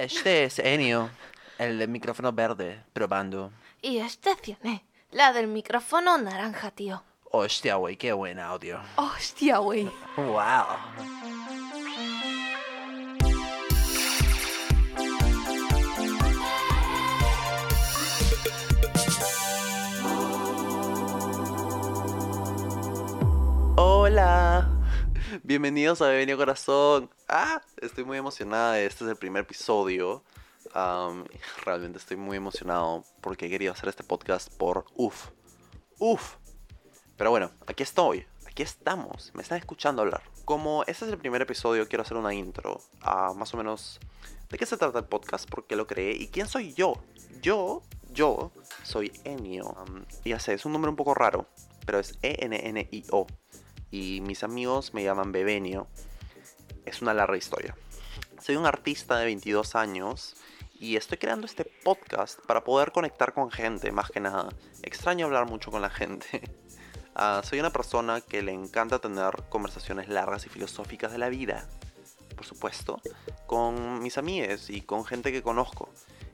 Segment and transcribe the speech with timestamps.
[0.00, 1.10] Este es Enio,
[1.58, 3.52] el del micrófono verde, probando.
[3.82, 7.02] Y este tiene la del micrófono naranja, tío.
[7.30, 8.80] Hostia, güey, qué buen audio.
[8.96, 9.90] Hostia, güey.
[10.16, 10.64] Wow.
[23.76, 24.59] Hola.
[25.50, 27.10] Bienvenidos a Bebenio Corazón.
[27.26, 28.78] Ah, estoy muy emocionada.
[28.78, 30.22] Este es el primer episodio.
[31.64, 35.30] Realmente estoy muy emocionado porque he querido hacer este podcast por UF.
[35.98, 36.36] UF.
[37.16, 38.24] Pero bueno, aquí estoy.
[38.46, 39.32] Aquí estamos.
[39.34, 40.22] Me están escuchando hablar.
[40.44, 42.80] Como este es el primer episodio, quiero hacer una intro.
[43.00, 43.98] a más o menos
[44.50, 47.02] de qué se trata el podcast, por qué lo creé y quién soy yo.
[47.42, 48.52] Yo, yo
[48.84, 49.76] soy Enio.
[49.78, 51.48] Am, ya sé, es un nombre un poco raro,
[51.84, 53.26] pero es E-N-N-I-O.
[53.90, 55.88] Y mis amigos me llaman Bebenio.
[56.86, 57.76] Es una larga historia.
[58.40, 60.36] Soy un artista de 22 años
[60.78, 64.48] y estoy creando este podcast para poder conectar con gente, más que nada.
[64.82, 66.42] Extraño hablar mucho con la gente.
[67.16, 71.68] Ah, soy una persona que le encanta tener conversaciones largas y filosóficas de la vida,
[72.36, 73.02] por supuesto,
[73.46, 75.90] con mis amigos y con gente que conozco.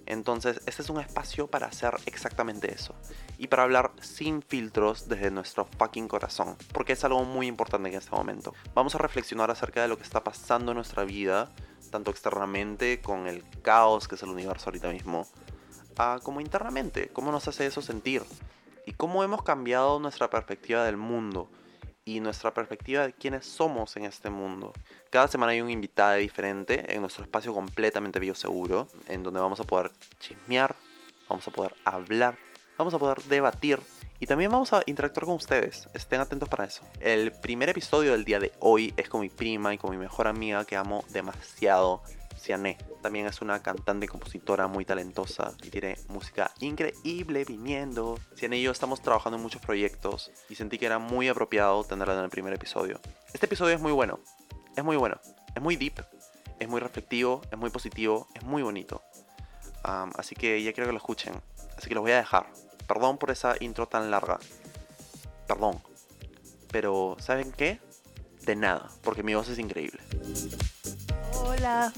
[0.07, 2.95] Entonces, este es un espacio para hacer exactamente eso.
[3.39, 6.57] Y para hablar sin filtros desde nuestro fucking corazón.
[6.73, 8.55] Porque es algo muy importante en este momento.
[8.75, 11.51] Vamos a reflexionar acerca de lo que está pasando en nuestra vida,
[11.91, 15.27] tanto externamente con el caos que es el universo ahorita mismo,
[15.99, 17.09] ah, como internamente.
[17.13, 18.23] ¿Cómo nos hace eso sentir?
[18.87, 21.51] Y cómo hemos cambiado nuestra perspectiva del mundo
[22.07, 24.73] y nuestra perspectiva de quiénes somos en este mundo.
[25.11, 29.65] Cada semana hay un invitado diferente en nuestro espacio completamente bioseguro, en donde vamos a
[29.65, 29.91] poder
[30.21, 30.75] chismear,
[31.29, 32.39] vamos a poder hablar,
[32.79, 33.81] vamos a poder debatir
[34.21, 35.89] y también vamos a interactuar con ustedes.
[35.95, 36.83] Estén atentos para eso.
[37.01, 40.29] El primer episodio del día de hoy es con mi prima y con mi mejor
[40.29, 42.03] amiga que amo demasiado,
[42.39, 42.79] Ciané.
[43.03, 48.19] También es una cantante y compositora muy talentosa y tiene música increíble viniendo.
[48.37, 52.15] Ciané y yo estamos trabajando en muchos proyectos y sentí que era muy apropiado tenerla
[52.15, 53.01] en el primer episodio.
[53.33, 54.21] Este episodio es muy bueno,
[54.77, 55.21] es muy bueno,
[55.55, 56.05] es muy deep,
[56.59, 59.03] es muy reflectivo, es muy positivo, es muy bonito.
[59.83, 61.35] Así que ya quiero que lo escuchen.
[61.77, 62.47] Así que los voy a dejar.
[62.89, 64.39] Perdón por esa intro tan larga.
[65.47, 65.81] Perdón.
[66.73, 67.81] Pero, ¿saben qué?
[68.43, 70.01] De nada, porque mi voz es increíble.
[71.35, 71.93] Hola.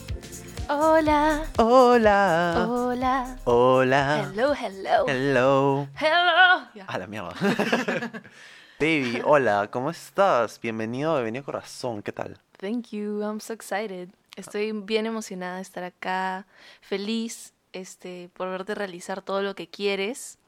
[0.70, 1.46] Hola.
[1.56, 2.66] Hola.
[2.68, 3.38] Hola.
[3.44, 4.30] Hola.
[4.30, 5.06] Hello, hello.
[5.08, 5.88] Hello.
[5.98, 6.68] Hello.
[6.74, 6.84] Ya.
[6.86, 7.32] A la mierda.
[8.78, 10.60] Baby, hola, ¿cómo estás?
[10.60, 12.38] Bienvenido a Bienvenido Corazón, ¿qué tal?
[12.58, 13.22] Thank you.
[13.22, 14.10] I'm so excited.
[14.36, 16.46] Estoy bien emocionada de estar acá,
[16.82, 20.38] feliz este por verte realizar todo lo que quieres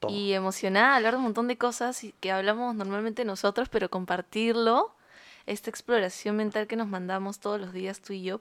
[0.00, 0.12] Toma.
[0.12, 4.92] y emocionada de hablar de un montón de cosas que hablamos normalmente nosotros, pero compartirlo,
[5.46, 8.40] esta exploración mental que nos mandamos todos los días tú y yo,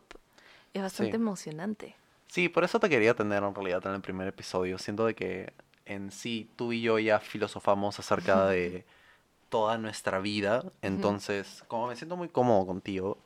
[0.74, 1.16] es bastante Sí.
[1.16, 1.96] emocionante.
[2.28, 4.78] Sí, por eso te quería tener en realidad en el primer episodio.
[4.78, 5.54] Siento de que
[5.86, 8.86] en sí tú y yo ya filosofamos acerca de
[9.50, 10.64] toda nuestra vida.
[10.82, 13.18] Entonces, como me siento muy cómodo contigo,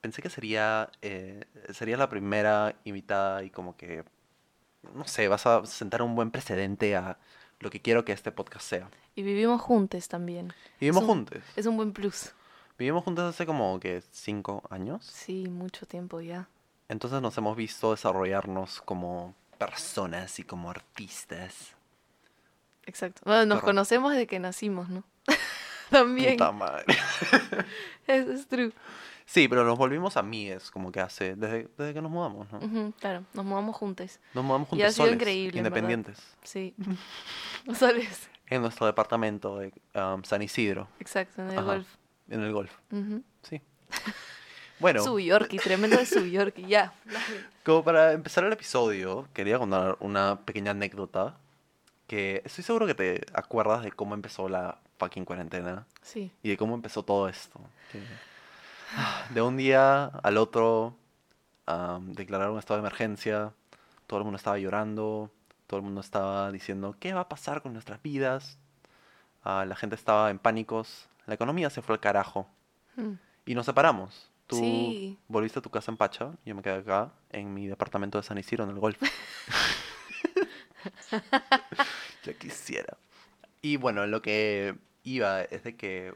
[0.00, 4.04] pensé que sería, eh, sería la primera invitada y como que,
[4.94, 7.18] no sé, vas a sentar un buen precedente a
[7.58, 8.90] lo que quiero que este podcast sea.
[9.14, 10.54] Y vivimos juntos también.
[10.80, 11.42] Vivimos un- juntos.
[11.56, 12.32] Es un buen plus.
[12.78, 15.04] Vivimos juntos hace como que cinco años.
[15.04, 16.48] Sí, mucho tiempo ya.
[16.90, 21.74] Entonces nos hemos visto desarrollarnos como personas y como artistas.
[22.84, 23.22] Exacto.
[23.24, 25.04] Bueno, nos conocemos desde que nacimos, ¿no?
[25.90, 26.32] también.
[26.32, 26.84] Puta madre.
[28.06, 28.72] Eso es true.
[29.24, 32.92] Sí, pero nos volvimos amigues como que hace, desde, desde que nos mudamos, ¿no?
[32.98, 34.18] Claro, nos mudamos juntos.
[34.34, 35.78] Nos mudamos Y juntos ha sido soles, increíble, en verdad.
[35.78, 36.74] independientes, Sí.
[37.74, 38.28] ¿Sabes?
[38.48, 41.66] en nuestro departamento de um, San Isidro, Exacto, en el Ajá.
[41.74, 41.86] golf.
[42.30, 43.22] en el golf, Ujú.
[43.44, 43.62] sí.
[44.80, 46.92] Bueno, Su Yorkie, tremendo de su Yorkie, ya.
[47.64, 51.36] como para empezar el episodio, quería contar una pequeña anécdota
[52.06, 55.86] que estoy seguro que te acuerdas de cómo empezó la fucking cuarentena.
[56.02, 56.32] Sí.
[56.42, 57.60] y de cómo empezó todo esto.
[57.92, 58.00] que,
[58.96, 60.96] ah, de un día al otro
[61.66, 63.52] am, declararon estado de emergencia,
[64.06, 65.30] todo el mundo estaba llorando,
[65.66, 68.58] todo el mundo estaba diciendo, ¿qué va a pasar con nuestras vidas?
[69.44, 72.48] Ah, la gente estaba en pánicos, la economía se fue al carajo
[72.96, 73.12] Mm.
[73.46, 74.29] y nos separamos.
[74.50, 75.16] Tú Sí.
[75.28, 78.36] volviste a tu casa en Pacha, yo me quedé acá en mi departamento de San
[78.36, 79.00] Isidro en el golf.
[82.24, 82.96] ya quisiera.
[83.62, 86.14] Y bueno, lo que iba es de que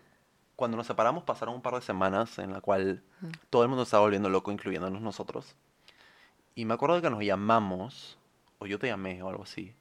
[0.56, 3.32] cuando nos separamos pasaron un par de semanas en la cual Ujú.
[3.50, 5.54] todo el mundo estaba volviendo loco, incluyéndonos nosotros.
[6.56, 8.18] Y me acuerdo que nos llamamos,
[8.58, 9.74] o yo te llamé o algo así,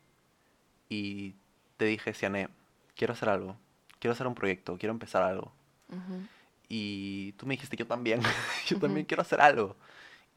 [0.89, 1.33] y
[1.77, 2.49] te dije, Ciané,
[2.95, 3.55] quiero hacer algo,
[3.99, 5.51] quiero hacer un proyecto, quiero empezar algo.
[5.89, 6.27] Ujú.
[6.75, 8.19] Y tú me dijiste, yo también,
[8.65, 9.75] yo también quiero hacer algo.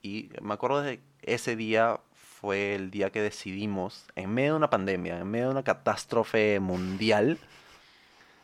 [0.02, 4.68] Y me acuerdo de ese día fue el día que decidimos, en medio de una
[4.68, 7.38] pandemia, en medio de una catástrofe mundial,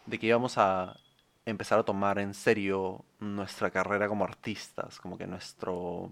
[0.07, 0.97] de que íbamos a
[1.45, 6.11] empezar a tomar en serio nuestra carrera como artistas, como que nuestro...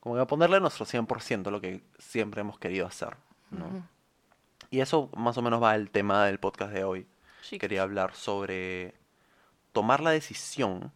[0.00, 3.16] Como que a ponerle nuestro 100% lo que siempre hemos querido hacer,
[3.52, 3.86] ¿no?
[4.72, 7.06] Y eso más o menos va al tema del podcast de hoy.
[7.60, 8.94] Quería hablar sobre
[9.78, 10.90] tomar la decisión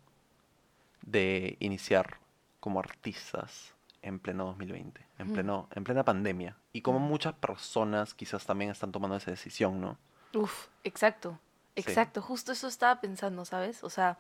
[1.03, 2.19] de iniciar
[2.59, 6.57] como artistas en pleno 2020, en, pleno, en plena pandemia.
[6.73, 9.99] Y como muchas personas quizás también están tomando esa decisión, ¿no?
[10.35, 11.39] Uf, exacto.
[11.77, 11.83] Sí.
[11.83, 13.85] Exacto, justo eso estaba pensando, ¿sabes?
[13.85, 14.19] O sea,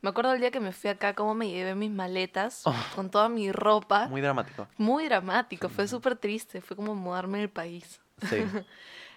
[0.00, 2.74] me acuerdo el día que me fui acá, cómo me llevé mis maletas Oh.
[2.96, 4.08] con toda mi ropa.
[4.08, 4.66] Muy dramático.
[4.78, 8.00] Muy dramático, fue súper triste, fue como mudarme del país.
[8.28, 8.36] Sí,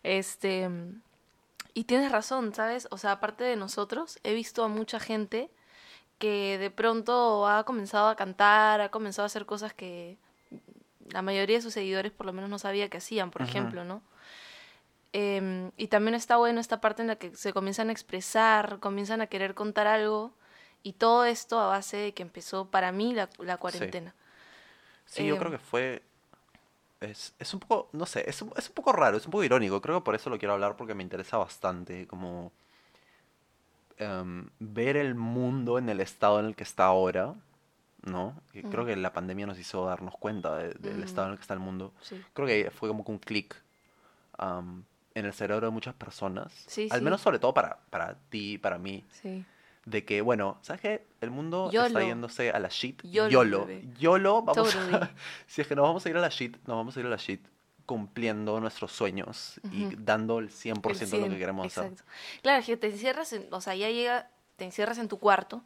[0.03, 0.69] Este,
[1.75, 2.87] y tienes razón, ¿sabes?
[2.91, 5.51] O sea, aparte de nosotros, he visto a mucha gente
[6.19, 10.17] que de pronto ha comenzado a cantar, ha comenzado a hacer cosas que
[11.11, 14.01] la mayoría de sus seguidores por lo menos no sabía que hacían, por ejemplo, ¿no?
[15.13, 19.21] Em, y también está bueno esta parte en la que se comienzan a expresar, comienzan
[19.21, 20.33] a querer contar algo,
[20.83, 24.13] y todo esto a base de que empezó para mí la, la cuarentena.
[25.05, 25.39] sí, yo Em.
[25.39, 26.03] creo que fue...
[27.05, 29.43] Es, es un poco, no sé, es un, es un poco raro, es un poco
[29.43, 29.81] irónico.
[29.81, 32.51] Creo que por eso lo quiero hablar porque me interesa bastante como
[33.97, 37.33] em, ver el mundo en el estado en el que está ahora,
[38.03, 38.35] ¿no?
[38.51, 41.03] Que Creo que la pandemia nos hizo darnos cuenta de- del Mm.
[41.03, 41.93] estado en el que está el mundo.
[42.01, 42.21] Sí.
[42.33, 43.55] Creo que fue como que un clic
[44.37, 46.51] en el cerebro de muchas personas.
[46.67, 47.03] Sí, al sí.
[47.05, 49.05] menos sobre todo para, para ti, para mí.
[49.11, 49.45] Sí.
[49.85, 51.05] De que, bueno, ¿sabes qué?
[51.21, 51.87] El mundo YOLO.
[51.87, 53.01] está yéndose a la shit.
[53.03, 53.67] YOLO,
[53.99, 54.41] YOLO.
[54.41, 54.95] vamos Totally.
[54.95, 55.11] a...
[55.47, 57.09] Si es que nos vamos a ir a la shit, nos vamos a ir a
[57.09, 57.45] la shit
[57.85, 61.91] cumpliendo nuestros sueños y dando el 100% El de lo que 100, queremos hacer.
[62.41, 65.61] Claro, es que te encierras en, o sea, ya llega, te encierras en tu cuarto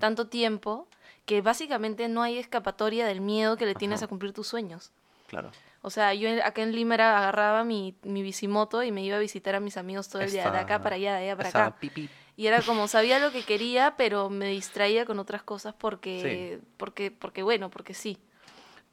[0.00, 0.86] tanto tiempo
[1.24, 4.90] que básicamente no hay escapatoria del miedo que le tienes a cumplir tus sueños.
[5.28, 5.50] Claro.
[5.80, 9.16] O sea, yo en- acá en Lima era- agarraba mi, mi bicimoto y me iba
[9.16, 11.48] a visitar a mis amigos todo el día, de acá para allá, de allá para
[11.48, 11.76] Esa acá.
[11.78, 12.10] pipi.
[12.36, 17.10] Y era como, sabía lo que quería, pero me distraía con otras cosas porque, porque,
[17.10, 18.18] porque bueno, porque sí.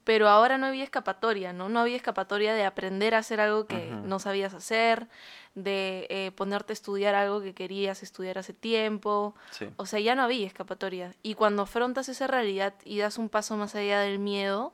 [0.03, 1.69] Pero ahora no había escapatoria, ¿no?
[1.69, 5.07] No había escapatoria de aprender a hacer algo que no sabías hacer,
[5.55, 9.35] de eh, ponerte a estudiar algo que querías estudiar hace tiempo.
[9.51, 9.69] Sí.
[9.77, 11.13] O sea, ya no había escapatoria.
[11.21, 14.73] Y cuando afrontas esa realidad y das un paso más allá del miedo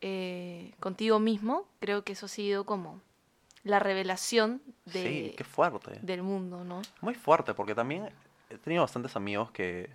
[0.00, 3.00] eh, contigo mismo, creo que eso ha sido como
[3.68, 5.98] la revelación de, Sí, qué fuerte.
[6.02, 6.82] del mundo, ¿no?
[7.00, 8.08] Muy fuerte, porque también
[8.50, 9.90] he tenido bastantes amigos que...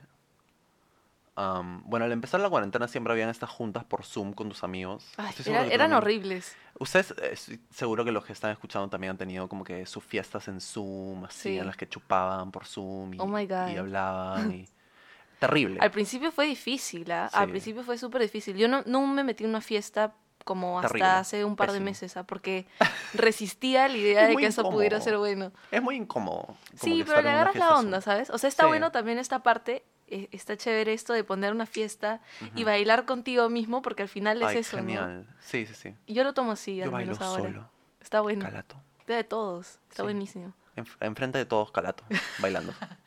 [1.36, 5.06] bueno, al empezar la cuarentena siempre habían estas juntas por Zoom con tus amigos.
[5.18, 6.56] Ay, era- eran también- horribles.
[6.80, 10.48] Ustedes, eh, seguro que los que están escuchando también han tenido como que sus fiestas
[10.48, 11.58] en Zoom, así, Sí.
[11.58, 14.52] en las que chupaban por Zoom y, Oh my y hablaban.
[14.54, 14.66] Y...
[15.40, 15.80] Terrible.
[15.82, 17.26] Al principio fue difícil, ¿ah?
[17.34, 17.52] Al Sí.
[17.52, 18.56] principio fue súper difícil.
[18.56, 21.80] Yo no, no me metí en una fiesta como hasta Terrible, hace un par de
[21.80, 22.24] meses, ¿ah?
[22.24, 22.66] Porque
[23.14, 25.52] resistía la idea Es de que eso pudiera ser bueno.
[25.72, 26.46] Es muy incómodo.
[26.46, 28.30] como Sí, pero le agarras la onda, ¿sabes?
[28.30, 28.68] O sea, está Sí.
[28.70, 32.22] bueno también esta parte, eh, está chévere esto de poner una fiesta
[32.56, 34.84] y bailar contigo mismo, porque al final es Ay, eso, ¿no?
[34.84, 35.28] genial.
[35.40, 35.96] Sí, sí, sí.
[36.06, 37.44] Y yo lo tomo así, Yo al bailo menos ahora.
[37.44, 37.70] solo.
[38.02, 38.44] Está bueno.
[38.46, 38.76] Calato.
[39.08, 40.02] De todos, está Sí.
[40.04, 40.54] buenísimo.
[40.76, 42.04] Enf- enfrente de todos, calato.
[42.40, 42.74] Bailando.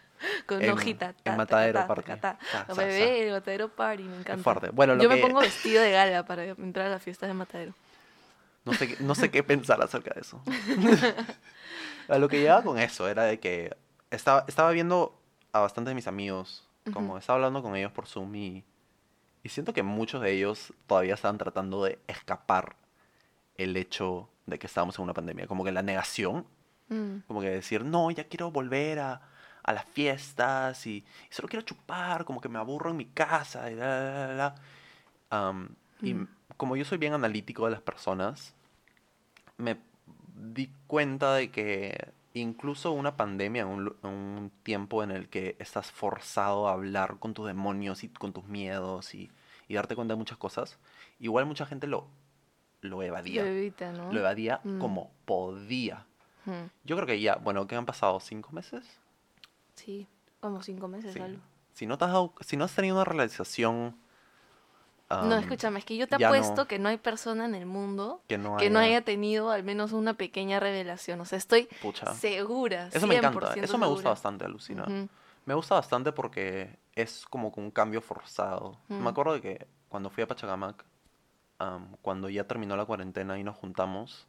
[0.46, 1.06] Con En- una hojita.
[1.06, 2.20] en ta, ta, Matadero ta, ta, Party.
[2.20, 4.42] ta, sa, Bebé, el Matadero Party, me encanta.
[4.42, 4.70] fuerte.
[4.70, 7.34] Bueno, lo Yo que- me pongo vestido de gala para entrar a las fiestas de
[7.34, 7.74] Matadero.
[8.64, 10.42] No sé, qué- no sé qué pensar acerca de eso.
[12.08, 13.76] a lo que llegaba con eso era de que
[14.10, 15.18] estaba, estaba viendo
[15.52, 17.18] a bastantes de mis amigos, como Ujú.
[17.18, 18.64] estaba hablando con ellos por Zoom y,
[19.42, 22.76] y siento que muchos de ellos todavía estaban tratando de escapar
[23.56, 26.46] el hecho de que estábamos en una pandemia, como que la negación,
[26.88, 27.22] Mm.
[27.26, 29.20] como que decir, no, ya quiero volver a,
[29.66, 33.70] a las fiestas y, y solo quiero chupar, como que me aburro en mi casa
[33.70, 34.54] y la, la, la, la".
[35.30, 35.70] Am,
[36.02, 36.28] y Mm.
[36.56, 38.54] como yo soy bien analítico de las personas,
[39.58, 39.76] me
[40.36, 46.72] di cuenta de que incluso una pandemia, un, tiempo en el que estás forzado a
[46.72, 49.30] hablar con tus demonios y con tus miedos y,
[49.68, 50.78] y darte cuenta de muchas cosas,
[51.18, 52.06] igual mucha gente lo,
[52.82, 53.42] lo evadía.
[53.42, 54.12] Lo evita, ¿no?
[54.12, 54.78] Lo evadía Mm.
[54.78, 56.06] como podía.
[56.44, 56.70] Mm.
[56.84, 58.20] Yo creo que ya, bueno, ¿qué han pasado?
[58.20, 58.84] ¿Cinco meses?
[59.76, 60.06] Sí,
[60.40, 61.20] como cinco meses Sí.
[61.20, 61.40] algo.
[61.72, 63.96] Si no, te has dado- si no has tenido una realización...
[65.10, 66.66] no, am, escúchame, es que yo te apuesto no.
[66.68, 69.92] que no hay persona en el mundo que no que no haya- tenido al menos
[69.92, 71.20] una pequeña revelación.
[71.20, 72.14] O sea, estoy Pucha.
[72.14, 72.88] segura.
[72.92, 73.54] Eso me encanta.
[73.54, 74.84] 100% Eso me gusta bastante, Alucina.
[75.44, 78.78] Me gusta bastante porque es como un cambio forzado.
[78.88, 78.94] Mm.
[79.02, 80.84] Me acuerdo de que cuando fui a Pachacamac,
[81.58, 84.26] am, cuando ya terminó la cuarentena y nos juntamos,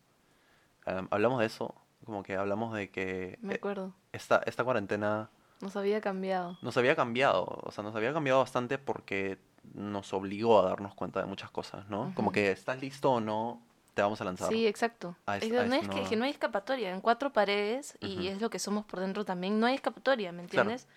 [0.85, 1.73] am, hablamos de eso.
[2.05, 3.93] Como que hablamos de que Me acuerdo.
[4.11, 5.29] esta, esta cuarentena
[5.61, 6.57] Nos había cambiado.
[6.61, 7.45] nos había cambiado.
[7.63, 9.39] O sea, nos había cambiado bastante porque
[9.73, 12.11] nos obligó a darnos cuenta de muchas cosas, ¿no?
[12.15, 13.61] Como que estás listo o no,
[13.93, 14.49] te vamos a lanzar.
[14.49, 15.15] Sí, exacto.
[15.25, 16.91] a Es es- que a no es- que, no- que no hay escapatoria.
[16.91, 20.45] En cuatro paredes, y es lo que somos por dentro también, no hay escapatoria, ¿me
[20.45, 20.69] Claro.
[20.69, 20.87] entiendes?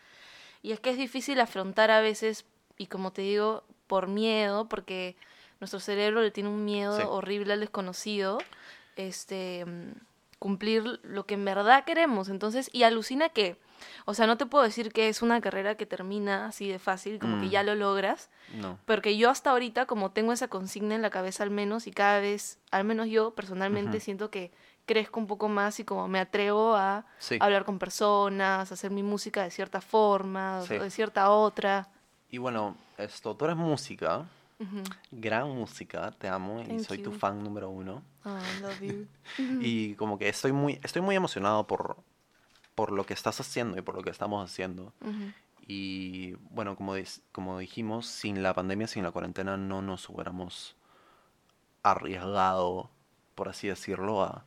[0.62, 2.44] Y es que es difícil afrontar a veces,
[2.76, 5.16] y como te digo, por miedo, porque
[5.58, 7.02] nuestro cerebro le tiene un miedo Sí.
[7.06, 8.38] horrible al desconocido,
[8.96, 9.64] este
[10.38, 12.28] cumplir lo que en verdad queremos.
[12.28, 13.58] Entonces, y alucina que,
[14.04, 17.18] o sea, no te puedo decir que es una carrera que termina así de fácil,
[17.18, 17.50] como que Mm.
[17.50, 18.78] ya lo logras, No.
[18.86, 22.20] porque yo hasta ahorita, como tengo esa consigna en la cabeza al menos, y cada
[22.20, 24.50] vez, al menos yo personalmente, siento que
[24.86, 27.36] crezco un poco más y como me atrevo a Sí.
[27.40, 30.74] hablar con personas, a hacer mi música de cierta forma, Sí.
[30.74, 31.88] o de cierta otra.
[32.28, 34.24] Y bueno, esto, tú eres música,
[35.10, 38.02] gran música, te amo y soy tu fan número uno.
[38.24, 39.06] Oh, I love you.
[39.60, 41.96] Y como que estoy muy, estoy muy emocionado por,
[42.74, 44.92] por lo que estás haciendo y por lo que estamos haciendo.
[45.66, 46.94] Y bueno, como,
[47.32, 50.74] como dijimos, sin la pandemia, sin la cuarentena, no nos hubiéramos
[51.82, 52.90] arriesgado,
[53.34, 54.44] por así decirlo, a,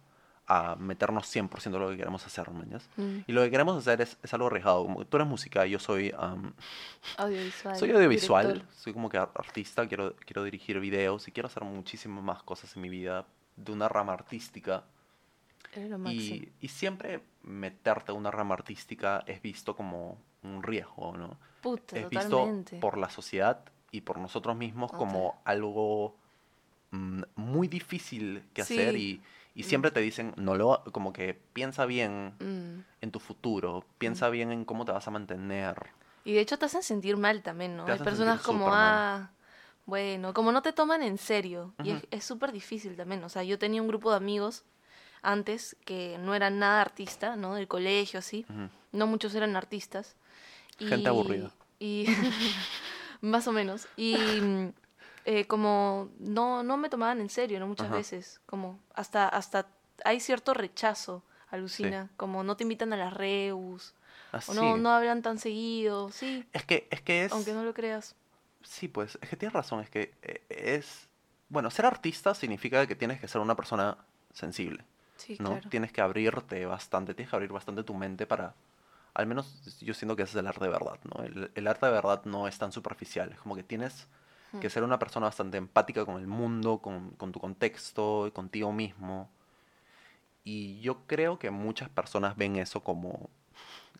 [0.48, 2.90] a meternos 100% de lo que queremos hacer, ¿me?
[2.98, 3.20] Mm.
[3.28, 4.84] Y lo que queremos hacer es, es algo arriesgado.
[4.84, 6.54] Como tú eres música, yo soy, am,
[7.18, 7.76] Audiovisual.
[7.78, 8.76] soy audiovisual, director.
[8.76, 12.76] soy como que ar- artista, quiero, quiero dirigir videos y quiero hacer muchísimas más cosas
[12.76, 13.26] en mi vida
[13.56, 14.84] de una rama artística.
[16.12, 21.38] Y, y siempre meterte a una rama artística es visto como un riesgo, ¿no?
[21.62, 22.76] Puta, es totalmente.
[22.76, 26.16] visto por la sociedad y por nosotros mismos como algo
[26.92, 29.22] mm, muy difícil que hacer y,
[29.56, 32.84] y siempre te dicen, no lo, como que piensa bien Mm.
[33.02, 35.76] en tu futuro, piensa bien en cómo te vas a mantener.
[36.26, 37.86] Y de hecho te hacen sentir mal también, ¿no?
[37.86, 39.32] Te Hay personas como, ah,
[39.86, 41.74] bueno, como no te toman en serio.
[41.84, 43.24] Y es súper difícil también.
[43.24, 44.64] O sea, yo tenía un grupo de amigos
[45.24, 47.56] antes que no eran nada artista, ¿no?
[47.56, 48.46] Del colegio, así.
[48.92, 50.16] No muchos eran artistas.
[50.78, 51.52] Gente aburrida.
[51.80, 52.06] Y
[53.22, 53.88] más o menos.
[53.96, 54.68] Y mm,
[55.26, 57.68] eh, como no, no me tomaban en serio, ¿no?
[57.68, 57.96] Muchas Ajá.
[57.96, 58.42] veces.
[58.46, 59.68] Como hasta, hasta
[60.04, 62.10] hay cierto rechazo, alucina.
[62.18, 63.96] Como no te invitan a las reus.
[64.48, 66.10] O no, no hablan tan seguido.
[66.12, 67.32] Sí, Es que, es que es...
[67.32, 68.16] aunque no lo creas.
[68.64, 71.08] Sí, pues, es que tienes razón, es que eh, es...
[71.50, 73.98] Bueno, ser artista significa que tienes que ser una persona
[74.34, 74.84] sensible,
[75.24, 75.52] Sí, ¿no?
[75.52, 75.70] claro.
[75.70, 78.54] Tienes que abrirte bastante, tienes que abrir bastante tu mente para...
[79.14, 81.24] Al menos yo siento que ese es el arte de verdad, ¿no?
[81.24, 84.08] El, el arte de verdad no es tan superficial, es como que tienes
[84.60, 84.70] que Mm.
[84.70, 89.30] ser una persona bastante empática con el mundo, con, con tu contexto, y contigo mismo.
[90.44, 93.30] Y yo creo que muchas personas ven eso como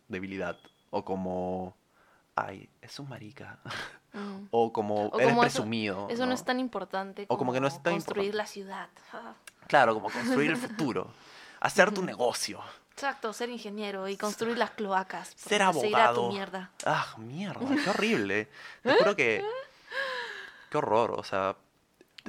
[0.08, 0.56] debilidad
[0.90, 1.74] o como...
[2.36, 3.58] Ay, es un marica.
[4.12, 4.46] Mm.
[4.52, 6.08] O como O eres como presumido.
[6.08, 8.36] Eso no es tan importante O como que no es tan construir importante.
[8.36, 8.88] la ciudad.
[9.12, 9.34] Ah.
[9.68, 11.08] Claro, como construir el futuro.
[11.60, 12.60] Hacer tu negocio.
[12.92, 15.32] Exacto, ser ingeniero y construir las cloacas.
[15.36, 16.28] Ser irá tu abogado.
[16.30, 16.70] mierda.
[16.86, 18.48] Ah, mierda, qué horrible.
[18.82, 19.44] Te juro que.
[20.70, 21.56] Qué horror, o sea.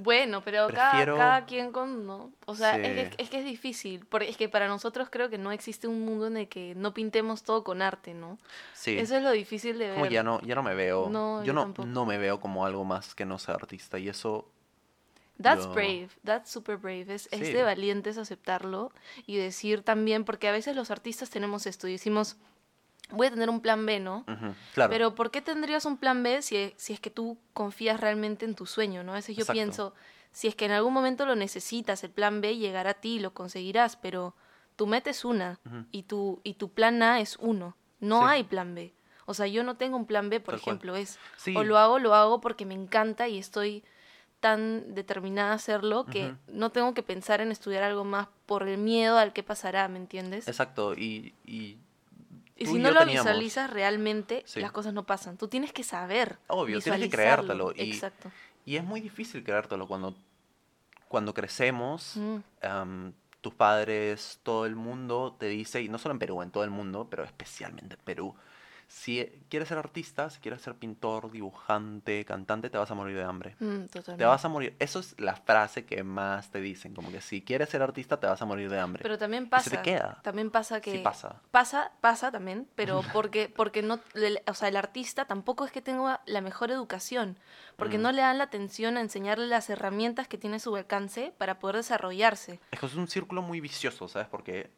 [0.01, 2.31] Bueno, pero cada, Prefiero- cada quien con, ¿no?
[2.45, 3.15] O sea, es, Sí.
[3.15, 6.03] que, es que es difícil, porque es que para nosotros creo que no existe un
[6.03, 8.37] mundo en el que no pintemos todo con arte, ¿no?
[8.73, 8.97] Sí.
[8.97, 9.93] Eso es lo difícil de ver.
[9.93, 11.07] como ya no, ya no me veo.
[11.09, 13.97] No, yo yo no, no me veo como algo más que no ser artista.
[13.97, 14.49] Y eso.
[15.41, 17.05] That's yo- brave, that's super brave.
[17.13, 17.53] Es, es Sí.
[17.53, 18.91] de valientes aceptarlo
[19.25, 22.37] y decir también, porque a veces los artistas tenemos esto y decimos,
[23.11, 24.25] voy a tener un plan B, ¿no?
[24.73, 24.89] Claro.
[24.91, 28.55] Pero ¿por qué tendrías un plan B si, si es que tú confías realmente en
[28.55, 29.11] tu sueño, ¿no?
[29.11, 29.53] A veces yo Exacto.
[29.53, 29.93] pienso,
[30.31, 33.19] si es que en algún momento lo necesitas, el plan B llegará a ti y
[33.19, 34.35] lo conseguirás, pero
[34.75, 35.59] tu meta es una
[35.91, 37.75] y, tu, y tu plan A es uno.
[37.99, 38.25] No Sí.
[38.29, 38.93] hay plan B.
[39.25, 40.73] O sea, yo no tengo un plan B, por Tal cual.
[40.75, 41.55] ejemplo, es Sí.
[41.55, 43.83] o lo hago, lo hago porque me encanta y estoy
[44.45, 48.77] tan determinada a hacerlo que no tengo que pensar en estudiar algo más por el
[48.77, 50.47] miedo al que pasará, ¿me entiendes?
[50.47, 50.93] Exacto.
[50.93, 51.33] Y.
[51.45, 51.79] y
[52.57, 54.59] si y no lo teníamos- visualizas realmente, Sí.
[54.61, 55.35] las cosas no pasan.
[55.37, 56.37] Tú tienes que saber.
[56.47, 58.29] Obvio, tienes que creértelo, y- Exacto.
[58.65, 60.13] Y es muy difícil creértelo cuando,
[61.07, 62.13] cuando crecemos.
[62.15, 63.09] Mm,
[63.41, 66.69] tus padres, todo el mundo te dice, y no solo en Perú, en todo el
[66.71, 68.35] mundo, pero especialmente en Perú,
[68.87, 73.23] si quieres ser artista, si quieres ser pintor, dibujante, cantante, te vas a morir de
[73.23, 73.55] hambre.
[73.59, 74.17] mm, totalmente.
[74.17, 74.75] Te vas a morir.
[74.79, 78.27] Eso es la frase que más te dicen, como que si quieres ser artista, te
[78.27, 79.03] vas a morir de hambre.
[79.03, 79.69] Pero también se pasa.
[79.69, 80.19] te queda.
[80.23, 80.91] También pasa que.
[80.91, 81.41] Sí pasa.
[81.51, 83.99] Pasa, pasa también, pero porque, porque no,
[84.47, 87.37] o sea, el artista tampoco es que tenga la mejor educación,
[87.77, 88.01] porque Mm.
[88.01, 91.77] no le dan la atención a enseñarle las herramientas que tiene su alcance para poder
[91.77, 92.59] desarrollarse.
[92.71, 94.27] Es que es un círculo muy vicioso, ¿sabes?
[94.27, 94.69] Porque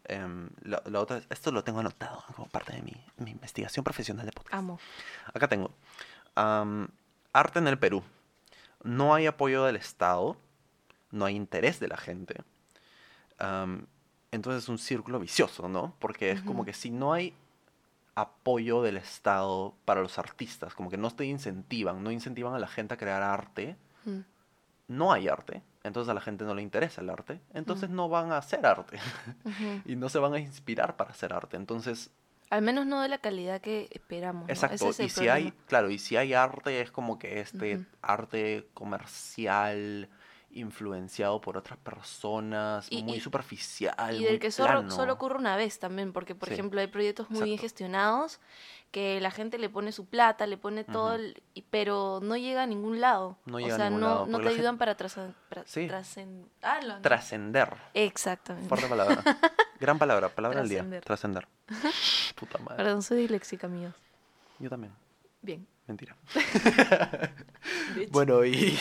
[0.64, 4.32] la, la otra, esto lo tengo anotado como parte de mi, mi investigación profesional de
[4.32, 4.54] podcast.
[4.56, 4.80] Amo.
[5.34, 5.72] Acá tengo.
[6.36, 6.88] am,
[7.34, 8.04] arte en el Perú.
[8.84, 10.38] No hay apoyo del Estado.
[11.12, 12.36] No hay interés de la gente.
[14.32, 15.96] entonces es un círculo vicioso, ¿no?
[16.00, 17.34] Porque es como que si no hay
[18.20, 22.68] apoyo del Estado para los artistas, como que no te incentivan, no incentivan a la
[22.68, 24.22] gente a crear arte, Mm.
[24.88, 28.32] no hay arte, entonces a la gente no le interesa el arte, entonces no van
[28.32, 28.98] a hacer arte
[29.86, 31.58] y no se van a inspirar para hacer arte.
[31.58, 32.10] Entonces,
[32.50, 34.48] Al menos no de la calidad que esperamos.
[34.48, 34.54] ¿no?
[34.54, 37.86] Ese exacto, es y si hay, claro, y si hay arte es como que este
[38.02, 40.10] arte comercial
[40.52, 44.92] influenciado por otras personas, Y- muy y- superficial, Y muy del que solo, plano.
[44.92, 46.54] solo ocurre una vez también, porque por Sí.
[46.56, 48.40] ejemplo hay proyectos muy bien gestionados
[48.92, 52.66] que la gente le pone su plata, le pone todo, el- pero no llega a
[52.66, 53.38] ningún lado.
[53.46, 54.96] No o llega a ningún no, lado, no te ayudan para.
[56.62, 57.74] Ah, Trascender.
[57.94, 58.70] Exactamente.
[58.70, 59.22] Fuerte palabra.
[59.80, 60.80] Gran palabra, palabra del día.
[61.02, 61.04] Trascender.
[61.04, 61.48] Trascender.
[62.36, 62.78] Puta madre.
[62.78, 63.94] Perdón, soy disléxica, amigos.
[64.60, 64.94] Yo también.
[65.42, 65.68] Bien.
[65.88, 66.16] Mentira.
[68.12, 68.78] Bueno, y,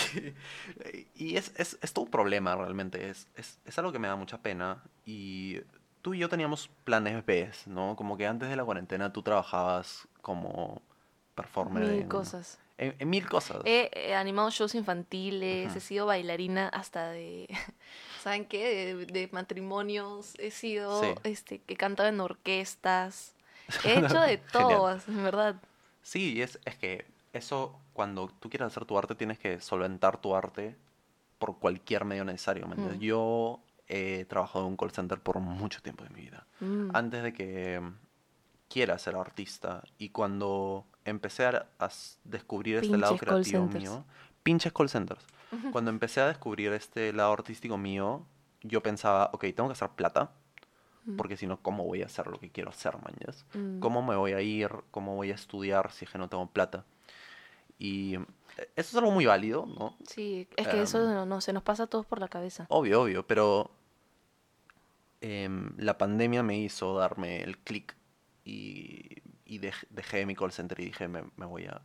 [1.15, 3.09] y es, es, es todo un problema realmente.
[3.09, 4.83] Es, es, es algo que me da mucha pena.
[5.05, 5.61] Y
[6.03, 7.97] tú y yo teníamos planes B, ¿no?
[7.97, 10.83] Como que antes de la cuarentena tú trabajabas como
[11.35, 11.83] performer.
[11.85, 12.59] Mil en, cosas.
[12.79, 13.59] En, en mil cosas.
[13.65, 17.49] He, he animado shows infantiles, he sido bailarina hasta de,
[18.23, 18.95] ¿saben qué?
[18.95, 21.09] De, de matrimonios, he sido, Sí.
[21.25, 23.35] este, que cantaba en orquestas,
[23.85, 25.57] he hecho de todo, en verdad.
[26.07, 30.37] Sí, es, es que eso, cuando tú quieres hacer tu arte, tienes que solventar tu
[30.37, 30.77] arte
[31.41, 32.69] por cualquier medio necesario.
[32.69, 33.01] Mm.
[33.01, 33.59] Yo
[33.89, 36.47] he trabajado en un call center por mucho tiempo de mi vida.
[36.61, 37.83] Mm, Antes de que
[38.69, 41.67] quiera ser artista y cuando empecé a,
[42.23, 44.05] descubrir este lado creativo mío,
[44.45, 45.27] pinches call centers.
[45.73, 48.25] Cuando empecé a descubrir este lado artístico mío,
[48.63, 50.31] yo pensaba, ok, tengo que hacer plata,
[51.07, 51.17] Mm.
[51.17, 53.47] porque si no, ¿cómo voy a hacer lo que quiero hacer, mañas?
[53.55, 53.79] mm.
[53.81, 54.71] ¿Cómo me voy a ir?
[54.91, 56.85] ¿Cómo voy a estudiar si es que no tengo plata?
[57.79, 58.21] Y eh,
[58.75, 59.97] eso es algo muy válido, ¿no?
[60.09, 62.67] Sí, es que eso Em, no, no, se nos pasa a todos por la cabeza.
[62.71, 63.71] Obvio, obvio, pero
[65.21, 67.97] em, la pandemia me hizo darme el clic
[68.45, 71.81] y, y dej- dejé mi call center y dije, me, me voy a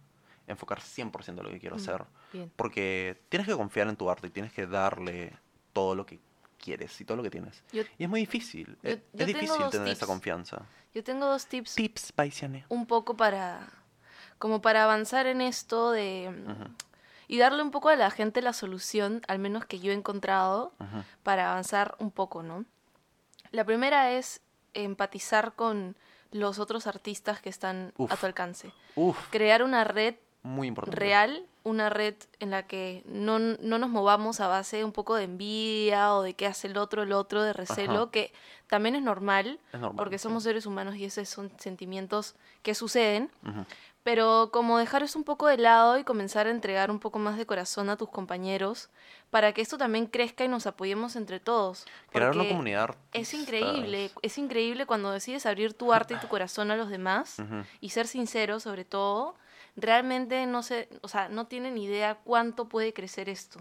[0.48, 2.04] enfocar 100% en lo que quiero Mm, hacer.
[2.34, 2.52] Bien.
[2.56, 5.34] Porque tienes que confiar en tu arte y tienes que darle
[5.74, 6.20] todo lo que
[6.62, 7.64] quieres y todo lo que tienes.
[7.74, 10.08] Yo, Y es muy difícil, Yo- es, yo difícil tener esa tips.
[10.08, 10.66] confianza.
[10.94, 12.14] yo tengo dos tips Tips,
[12.70, 13.68] un poco para,
[14.38, 16.32] como para avanzar en esto de,
[17.28, 20.74] y darle un poco a la gente la solución, al menos que yo he encontrado,
[21.24, 22.66] para avanzar un poco, ¿no?
[23.52, 24.42] La primera es
[24.74, 25.96] empatizar con
[26.32, 28.12] los otros artistas que están Uf.
[28.12, 28.72] a tu alcance.
[28.96, 30.98] Uf, Crear una red muy importante.
[31.00, 35.16] real, una red en la que no, no nos movamos a base de un poco
[35.16, 38.12] de envidia o de qué hace el otro, el otro, de recelo, Ajá.
[38.12, 38.34] que
[38.68, 40.24] también es normal, Es normal, porque sí.
[40.24, 43.30] somos seres humanos y esos son sentimientos que suceden,
[44.04, 47.38] pero como dejar eso un poco de lado y comenzar a entregar un poco más
[47.38, 48.90] de corazón a tus compañeros
[49.30, 51.86] para que esto también crezca y nos apoyemos entre todos.
[52.12, 52.96] Crear una comunidad.
[53.14, 57.38] Es increíble, es increíble cuando decides abrir tu arte y tu corazón a los demás
[57.80, 59.36] y ser sincero sobre todo,
[59.76, 63.60] realmente no sé, o sea, no tienen idea cuánto puede crecer esto.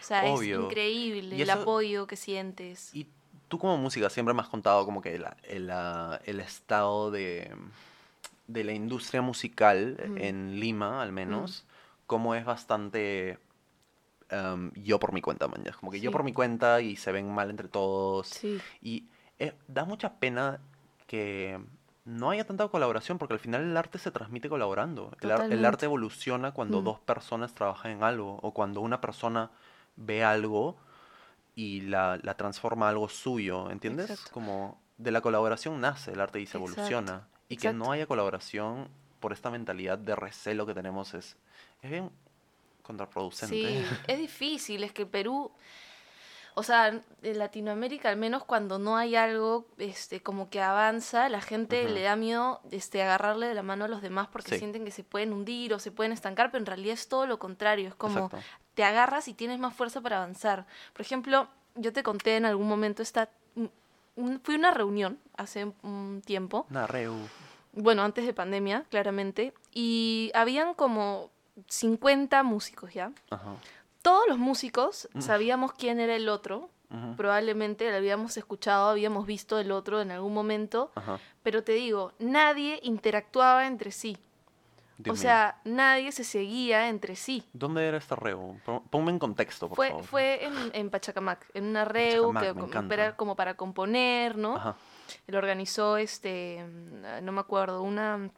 [0.00, 0.58] O sea, Obvio.
[0.58, 2.90] es increíble el apoyo que sientes.
[2.94, 3.06] Y
[3.48, 7.54] tú como música siempre me has contado como que la- el, la- el estado de,
[8.48, 10.16] de la industria musical Ujú.
[10.18, 11.64] en Lima, al menos,
[12.06, 13.38] como es bastante
[14.30, 15.62] em, yo por mi cuenta, man.
[15.78, 18.28] Como que yo por mi cuenta y se ven mal entre todos.
[18.28, 19.04] Sí, Y
[19.38, 20.58] eh, da mucha pena
[21.06, 21.60] que
[22.04, 25.06] no haya tanta colaboración porque al final el arte se transmite colaborando.
[25.20, 25.66] El, ar- el Totalmente.
[25.66, 26.84] arte evoluciona cuando Mm.
[26.84, 29.50] dos personas trabajan en algo o cuando una persona
[29.96, 30.76] ve algo
[31.54, 34.10] y la, la transforma a algo suyo, ¿entiendes?
[34.10, 34.32] Exacto.
[34.32, 37.28] Como de la colaboración nace el arte y se Exacto, evoluciona.
[37.48, 38.88] Y que no haya colaboración
[39.20, 41.36] por esta mentalidad de recelo que tenemos es,
[41.82, 42.10] es bien
[42.82, 43.56] contraproducente.
[43.56, 45.52] sí, es difícil, es que Perú,
[46.54, 51.40] o sea, en Latinoamérica al menos cuando no hay algo este como que avanza, la
[51.40, 54.58] gente le da miedo este agarrarle de la mano a los demás porque Sí.
[54.58, 57.38] sienten que se pueden hundir o se pueden estancar, pero en realidad es todo lo
[57.38, 58.38] contrario, es como Exacto.
[58.74, 60.66] te agarras y tienes más fuerza para avanzar.
[60.92, 63.28] Por ejemplo, yo te conté en algún momento esta
[64.42, 67.14] fui a una reunión hace un tiempo, Una reu.
[67.72, 71.30] bueno, antes de pandemia, claramente, y habían como
[71.68, 73.10] 50 músicos, ¿ya?
[73.30, 73.54] Ajá.
[74.02, 75.20] Todos los músicos Mm.
[75.20, 76.68] sabíamos quién era el otro,
[77.16, 80.90] probablemente lo habíamos escuchado, habíamos visto el otro en algún momento,
[81.42, 84.18] pero te digo, nadie interactuaba entre sí.
[84.98, 85.22] Dios o mío.
[85.22, 87.44] sea, nadie se seguía entre sí.
[87.54, 88.58] ¿Dónde era esta reu?
[88.64, 90.04] Pon- Ponme en contexto, por Fue, favor.
[90.04, 94.56] fue en, en Pachacamac, en una reu Pachacamac, que era como para componer, ¿no?
[94.56, 94.76] Ajá.
[95.26, 98.30] Lo organizó este, mm, no me acuerdo, una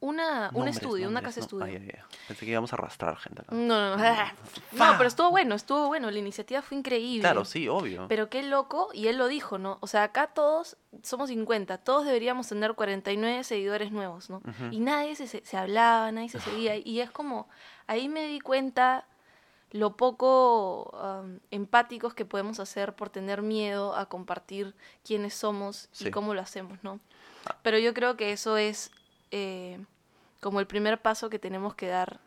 [0.00, 1.44] una, un estudio, una casa no.
[1.44, 1.64] estudio.
[1.64, 2.00] Ay, ay, ay.
[2.28, 3.54] Pensé que íbamos a arrastrar gente acá.
[3.54, 4.04] No, no, no.
[4.72, 6.10] No, pero estuvo bueno, estuvo bueno.
[6.10, 7.20] La iniciativa fue increíble.
[7.22, 8.06] Claro, sí, obvio.
[8.08, 9.78] Pero qué loco, y él lo dijo, ¿no?
[9.80, 14.40] O sea, acá todos somos 50, todos deberíamos tener 49 seguidores nuevos, ¿no?
[14.70, 16.76] Y nadie se, se, se hablaba, nadie se seguía.
[16.76, 17.48] Y es como,
[17.86, 19.06] ahí me di cuenta
[19.70, 20.84] lo poco
[21.22, 26.08] um, empáticos que podemos hacer por tener miedo a compartir quiénes somos Sí.
[26.08, 27.00] y cómo lo hacemos, ¿no?
[27.44, 27.56] Ah.
[27.62, 28.90] Pero yo creo que eso es
[29.30, 29.78] eh,
[30.40, 32.20] como el primer paso que tenemos que dar,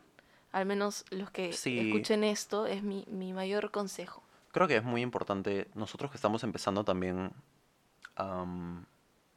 [0.52, 1.78] al menos los que Sí.
[1.78, 4.22] escuchen esto, es mi, mi mayor consejo.
[4.52, 7.32] Creo que es muy importante, nosotros que estamos empezando también,
[8.16, 8.84] am,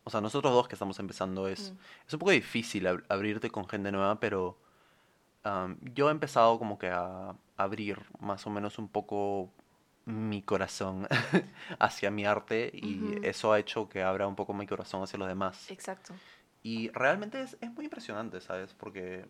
[0.03, 1.77] o sea, nosotros dos que estamos empezando es, Mm.
[2.07, 4.57] es un poco difícil ab- abrirte con gente nueva, pero
[5.43, 9.51] am, yo he empezado como que a abrir más o menos un poco
[10.05, 11.07] mi corazón
[11.79, 15.27] hacia mi arte y eso ha hecho que abra un poco mi corazón hacia los
[15.27, 15.71] demás.
[15.71, 16.13] Exacto.
[16.65, 18.73] Y realmente es, es muy impresionante, ¿sabes?
[18.73, 19.25] Porque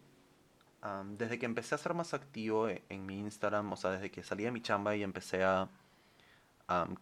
[0.81, 4.09] am, desde que empecé a ser más activo e- en, mi Instagram, o sea, desde
[4.09, 5.67] que salí de mi chamba y empecé a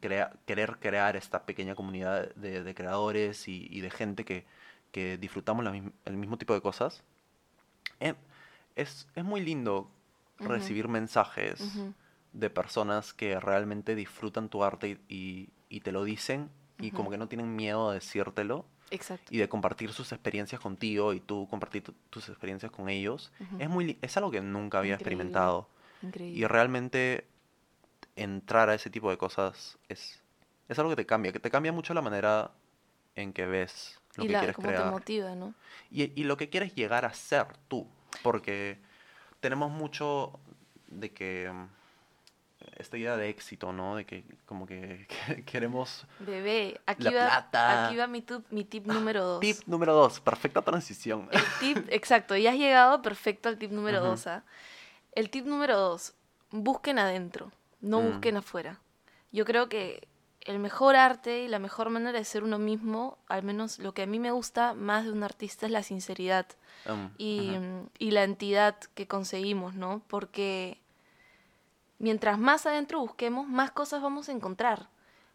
[0.02, 4.46] crea- querer crear esta pequeña comunidad de, de creadores y, y de gente que,
[4.92, 5.72] que disfrutamos la
[6.06, 7.04] el mismo tipo de cosas,
[8.00, 8.16] em,
[8.76, 9.90] es, es muy lindo
[10.40, 11.62] recibir mensajes
[12.34, 17.10] de personas que realmente disfrutan tu arte y, y- y te lo dicen y como
[17.12, 19.34] que no tienen miedo a decírtelo Exacto.
[19.34, 23.70] y de compartir sus experiencias contigo y tú compartir tu- tus experiencias con ellos, es
[23.70, 25.14] muy es algo que nunca había Increíble.
[25.16, 25.68] experimentado
[26.02, 26.40] Increíble.
[26.40, 27.28] y realmente
[28.16, 30.22] entrar a ese tipo de cosas es
[30.70, 32.52] es algo que te cambia, que te cambia mucho la manera
[33.16, 35.54] en que ves lo y que la, quieres te crear motiva, ¿no?
[35.92, 37.88] y, y lo que quieres llegar a ser tú,
[38.22, 38.78] porque
[39.40, 40.40] tenemos mucho
[40.88, 41.52] de que
[42.78, 43.96] esta idea de éxito, ¿no?
[43.96, 47.86] De que como que, que queremos Bebé, aquí La va, plata.
[47.88, 49.40] aquí va mi, tip, mi tip número dos.
[49.42, 51.28] Tip número dos, perfecta transición.
[51.32, 54.08] El tip, exacto, y has llegado perfecto al tip número Ujú.
[54.10, 54.28] dos.
[54.28, 54.44] ¿ah?
[55.14, 56.14] El tip número dos,
[56.52, 58.12] busquen adentro, no Mm.
[58.12, 58.80] busquen afuera.
[59.32, 60.08] Yo creo que
[60.42, 64.02] el mejor arte y la mejor manera de ser uno mismo, al menos lo que
[64.04, 66.46] a mí me gusta más de un artista es la sinceridad
[66.86, 67.64] Um, y, ujú.
[67.66, 70.02] mm, y la entidad que conseguimos, ¿no?
[70.08, 70.82] Porque
[72.04, 74.90] mientras más adentro busquemos, más cosas vamos a encontrar.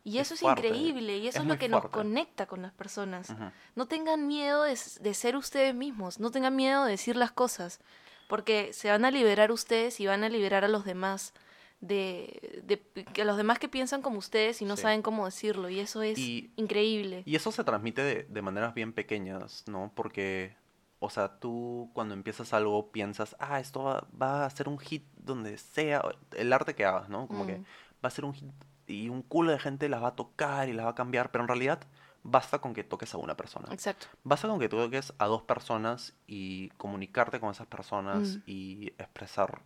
[0.04, 3.34] Y Es eso es, increíble y eso es lo que nos conecta con las personas.
[3.74, 7.80] No tengan miedo de, de ser ustedes mismos, no tengan miedo de decir las cosas,
[8.28, 11.34] porque se van a liberar ustedes y van a liberar a los demás
[11.80, 14.82] de, de a los demás que piensan como ustedes y no Sí.
[14.82, 17.22] saben cómo decirlo y eso es Y- increíble.
[17.26, 19.92] Y eso se transmite de, de maneras bien pequeñas, ¿no?
[19.94, 20.56] Porque,
[21.00, 25.04] o sea, tú cuando empiezas algo piensas, ah, esto va, va a ser un hit
[25.16, 26.02] donde sea,
[26.36, 27.26] el arte que hagas, ¿no?
[27.28, 27.64] Como que Mm.
[28.04, 28.50] va a ser un hit
[28.86, 31.44] y un culo de gente las va a tocar y las va a cambiar, pero
[31.44, 31.80] en realidad
[32.24, 33.68] basta con que toques a una persona.
[33.72, 34.06] Exacto.
[34.24, 38.42] Basta con que toques a dos personas y comunicarte con esas personas Mm.
[38.46, 39.60] y expresar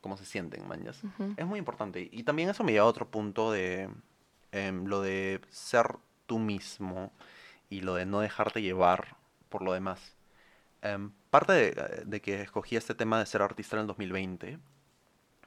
[0.00, 0.64] cómo se sienten.
[0.64, 1.34] Ujú.
[1.36, 2.08] Es muy importante.
[2.10, 3.88] Y también eso me lleva a otro punto de
[4.50, 7.10] em, lo de ser tú mismo
[7.70, 9.16] y lo de no dejarte llevar
[9.48, 10.14] por lo demás.
[10.82, 14.58] Em, parte de, de que escogí este tema de ser artista en el 2020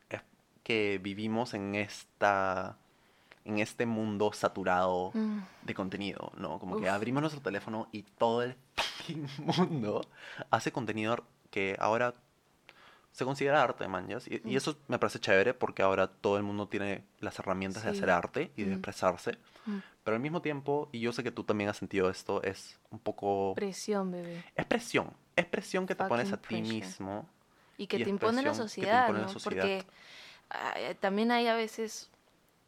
[0.10, 0.22] es
[0.64, 2.78] que vivimos en esta
[3.44, 5.40] en este mundo saturado Mm.
[5.64, 6.58] de contenido, ¿no?
[6.58, 8.56] Como que abrimos nuestro teléfono y todo el
[9.38, 10.02] mundo
[10.50, 12.14] hace contenido que ahora
[13.12, 14.28] se considera arte, manjas.
[14.28, 14.58] Y, y Mm.
[14.58, 18.52] eso me parece chévere porque ahora todo el mundo tiene las herramientas de hacer arte
[18.56, 18.74] y de Mm.
[18.74, 19.38] expresarse.
[19.68, 19.78] Mm.
[20.04, 23.00] Pero al mismo tiempo, y yo sé que tú también has sentido esto, es un
[23.00, 23.54] poco...
[23.56, 24.44] Presión, bebé.
[24.56, 25.12] Es presión.
[25.36, 27.28] Es presión que te pones a ti mismo.
[27.78, 29.34] Y que y te impone la sociedad, impone la ¿no?
[29.34, 29.84] sociedad.
[30.50, 32.10] Porque también hay a veces,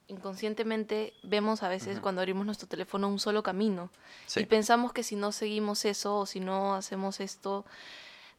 [0.08, 3.90] inconscientemente, vemos a veces cuando abrimos nuestro teléfono un solo camino.
[4.26, 4.42] Sí.
[4.42, 7.66] Y pensamos que si no seguimos eso o si no hacemos esto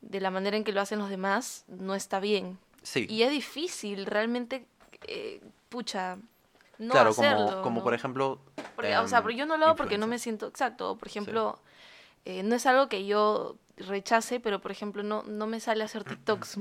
[0.00, 2.58] de la manera en que lo hacen los demás, no está bien.
[2.82, 3.06] Sí.
[3.08, 4.66] Y es difícil realmente,
[5.06, 6.18] eh, pucha,
[6.78, 7.46] no claro, hacerlo.
[7.46, 7.84] como, como ¿no?
[7.84, 8.40] por ejemplo...
[8.76, 10.96] Porque, o sea, em, yo no lo hago porque no me siento exacto.
[10.96, 11.58] Por ejemplo,
[12.24, 16.04] eh, no es algo que yo rechace, pero por ejemplo, no, no me sale hacer
[16.04, 16.58] TikToks.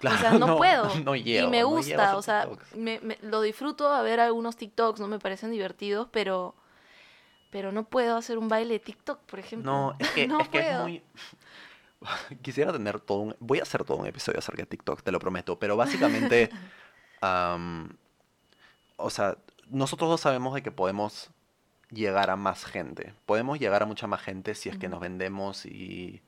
[0.00, 0.94] Claro, o sea, no, puedo.
[1.04, 5.00] No llego, y me gusta, o sea, me, me- lo disfruto a ver algunos TikToks,
[5.00, 6.54] no me parecen divertidos, pero
[7.50, 9.70] pero no puedo hacer un baile de TikTok, por ejemplo.
[9.70, 11.02] No, es que, no es, que es muy...
[12.42, 13.36] Quisiera tener todo un...
[13.40, 15.58] Voy a hacer todo un episodio acerca de TikTok, te lo prometo.
[15.58, 16.48] Pero básicamente,
[17.20, 17.94] am,
[18.96, 19.36] o sea,
[19.68, 21.30] nosotros dos sabemos de que podemos
[21.92, 23.14] llegar a más gente.
[23.26, 26.22] Podemos llegar a mucha más gente si es que nos vendemos y,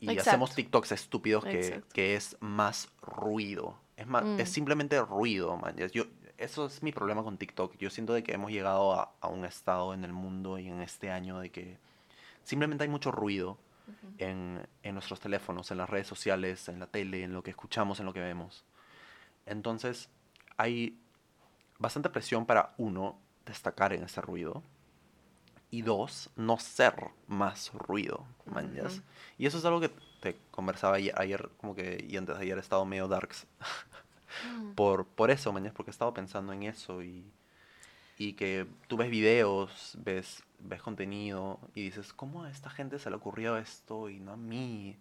[0.00, 0.30] y Exacto.
[0.30, 3.76] hacemos TikToks estúpidos que, que es más ruido.
[3.96, 4.52] Es, más, es Mm.
[4.52, 5.74] simplemente ruido, man.
[5.92, 6.04] Yo,
[6.36, 7.76] eso es mi problema con TikTok.
[7.78, 10.80] Yo siento de que hemos llegado a, a un estado en el mundo y en
[10.80, 11.78] este año de que
[12.44, 13.58] simplemente hay mucho ruido
[14.18, 17.98] en, en nuestros teléfonos, en las redes sociales, en la tele, en lo que escuchamos,
[18.00, 18.64] en lo que vemos.
[19.46, 20.10] Entonces,
[20.56, 21.00] hay
[21.78, 24.62] bastante presión para uno destacar en ese ruido
[25.70, 26.94] y dos, no ser
[27.26, 28.94] más ruido, mañas.
[28.94, 29.02] Ujú.
[29.38, 32.56] Y eso es algo que te conversaba ayer, ayer, como que, y antes de ayer
[32.56, 33.46] he estado medio darks
[34.44, 34.72] Mm.
[34.74, 37.30] por, por eso, mañana, porque he estado pensando en eso y,
[38.16, 43.10] y que tú ves videos, ves, ves contenido y dices, ¿cómo a esta gente se
[43.10, 44.96] le ocurrió esto y no a mí?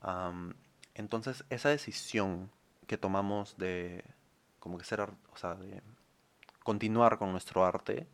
[0.00, 0.54] Am,
[0.94, 2.50] entonces, esa decisión
[2.86, 4.04] que tomamos de,
[4.58, 5.82] como que ser, o sea, de
[6.62, 8.06] continuar con nuestro arte,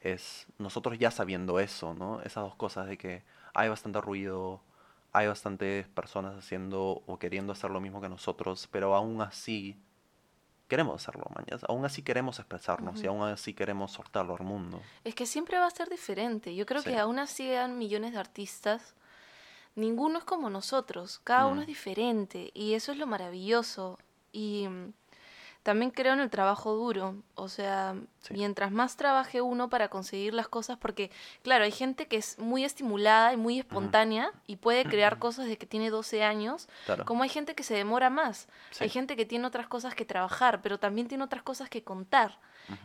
[0.00, 2.20] es nosotros ya sabiendo eso, ¿no?
[2.22, 3.22] Esas dos cosas de que
[3.54, 4.60] hay bastante ruido,
[5.12, 9.76] hay bastantes personas haciendo o queriendo hacer lo mismo que nosotros, pero aún así
[10.68, 11.62] queremos hacerlo, mañas.
[11.68, 14.80] Aún así queremos expresarnos y aún así queremos soltarlo al mundo.
[15.04, 16.54] Es que siempre va a ser diferente.
[16.54, 16.90] Yo creo Sí.
[16.90, 18.94] que aún así sean millones de artistas,
[19.74, 21.20] ninguno es como nosotros.
[21.24, 21.62] Cada uno Mm.
[21.62, 23.98] es diferente y eso es lo maravilloso.
[24.32, 24.92] Y mm,
[25.62, 27.16] también creo en el trabajo duro.
[27.34, 28.34] O sea, Sí.
[28.34, 31.10] mientras más trabaje uno para conseguir las cosas, porque
[31.42, 35.58] claro, hay gente que es muy estimulada y muy espontánea y puede crear cosas desde
[35.58, 37.04] que tiene 12 años, Claro.
[37.04, 38.48] como hay gente que se demora más.
[38.70, 38.84] Sí.
[38.84, 42.38] Hay gente que tiene otras cosas que trabajar, pero también tiene otras cosas que contar.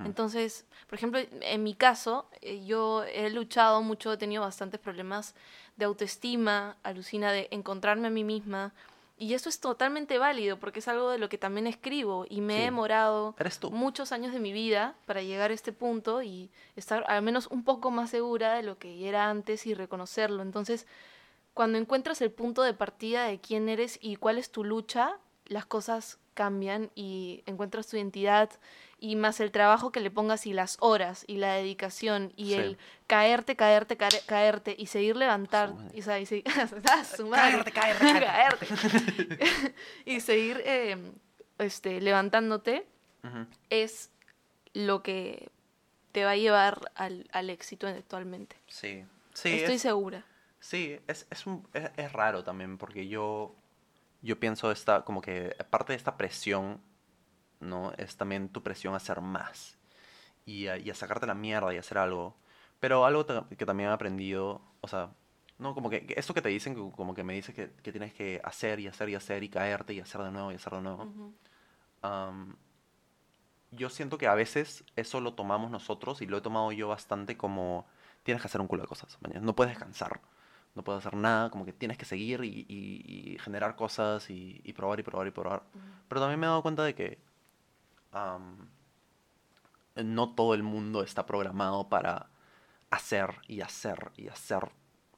[0.03, 5.35] Entonces, por ejemplo, en mi caso, eh, yo he luchado mucho, he tenido bastantes problemas
[5.75, 8.73] de autoestima, alucina de encontrarme a mí misma.
[9.17, 12.53] Y eso es totalmente válido porque es algo de lo que también escribo y me
[12.55, 12.59] Sí.
[12.59, 13.33] he demorado
[13.71, 17.63] muchos años de mi vida para llegar a este punto y estar al menos un
[17.63, 20.41] poco más segura de lo que era antes y reconocerlo.
[20.43, 20.85] Entonces,
[21.53, 25.65] cuando encuentras el punto de partida de quién eres y cuál es tu lucha, las
[25.65, 28.51] cosas cambian y encuentras tu identidad
[28.99, 32.53] y más el trabajo que le pongas y las horas y la dedicación y Sí.
[32.53, 37.03] el caerte, caerte, caer- caerte y seguir levantar y, Ah.
[37.31, 38.67] Caerte, caerte, Caerte.
[40.05, 40.97] y seguir eh,
[41.57, 42.85] este, levantándote
[43.69, 44.11] es
[44.73, 45.49] lo que
[46.11, 48.55] te va a llevar al, al éxito actualmente.
[48.67, 49.03] Sí.
[49.33, 50.25] Sí, Estoy es- segura.
[50.59, 53.55] Sí, es, es, un- es, es raro también porque yo,
[54.25, 56.81] yo pienso esta, como que parte de esta presión,
[57.59, 57.93] ¿no?
[57.97, 59.77] Es también tu presión a hacer más
[60.45, 62.35] y a, y a sacarte la mierda y hacer algo.
[62.79, 65.11] Pero algo que también he aprendido, o sea,
[65.59, 68.41] no, como que esto que te dicen, como que me dice que, que tienes que
[68.43, 71.33] hacer y hacer y hacer y caerte y hacer de nuevo y hacer de nuevo.
[73.71, 77.37] Yo siento que a veces eso lo tomamos nosotros y lo he tomado yo bastante
[77.37, 77.85] como
[78.23, 79.41] tienes que hacer un culo de cosas, mañana.
[79.41, 80.21] No puedes descansar,
[80.75, 84.61] no puedes hacer nada, como que tienes que seguir y, y- y generar cosas y,
[84.63, 85.63] y probar y probar y probar.
[86.09, 87.17] Pero también me he dado cuenta de que
[88.11, 88.67] am,
[89.95, 92.27] no todo el mundo está programado para
[92.91, 94.69] hacer y hacer y hacer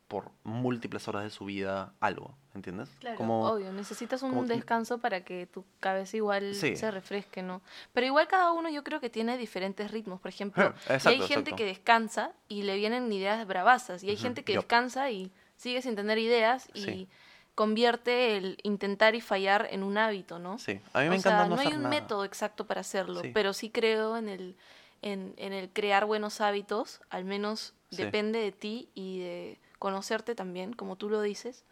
[0.07, 2.89] por múltiples horas de su vida algo, ¿entiendes?
[3.01, 6.77] Claro, Como- obvio, necesitas un como descanso para que tu cabeza igual Sí.
[6.77, 7.61] se refresque, ¿no?
[7.93, 10.21] Pero igual cada uno yo creo que tiene diferentes ritmos.
[10.21, 11.55] Por ejemplo, Eh, y hay exacto, gente exacto.
[11.57, 14.61] que descansa y le vienen ideas bravasas, y hay Ujú, gente que yo.
[14.61, 17.07] descansa y sigue sin tener ideas y Sí.
[17.55, 20.57] convierte el intentar y fallar en un hábito, ¿no?
[20.59, 21.89] Sí, a mí me o encanta sea, no, no hay un nada.
[21.89, 23.31] método exacto para hacerlo, Sí.
[23.33, 24.55] pero sí creo en el,
[25.01, 27.97] en, en el crear buenos hábitos, al menos Sí.
[27.97, 31.63] depende de ti y de conocerte también, como tú lo dices,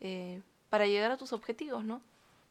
[0.00, 2.00] eh, para llegar a tus objetivos, ¿no?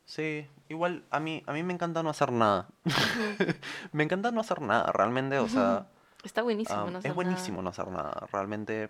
[0.06, 2.68] Sí, igual a mí, a mí me encanta no hacer nada.
[3.92, 5.88] me encanta no hacer nada, realmente, o sea,
[6.24, 6.82] Está buenísimo.
[6.90, 7.64] no es hacer buenísimo nada.
[7.64, 8.90] no hacer nada, realmente.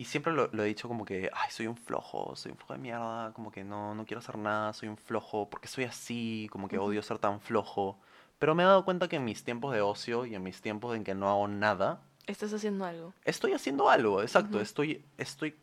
[0.00, 2.72] Y siempre lo, lo he dicho como que, ay, soy un flojo, soy un flojo
[2.72, 6.48] de mierda, como que no, no quiero hacer nada, soy un flojo, porque soy así,
[6.50, 7.98] como que odio ser tan flojo.
[8.38, 10.96] Pero me he dado cuenta que en mis tiempos de ocio y en mis tiempos
[10.96, 13.12] en que no hago nada, Estás haciendo algo.
[13.26, 14.62] estoy haciendo algo, exacto, Ujú.
[14.62, 15.54] estoy, estoy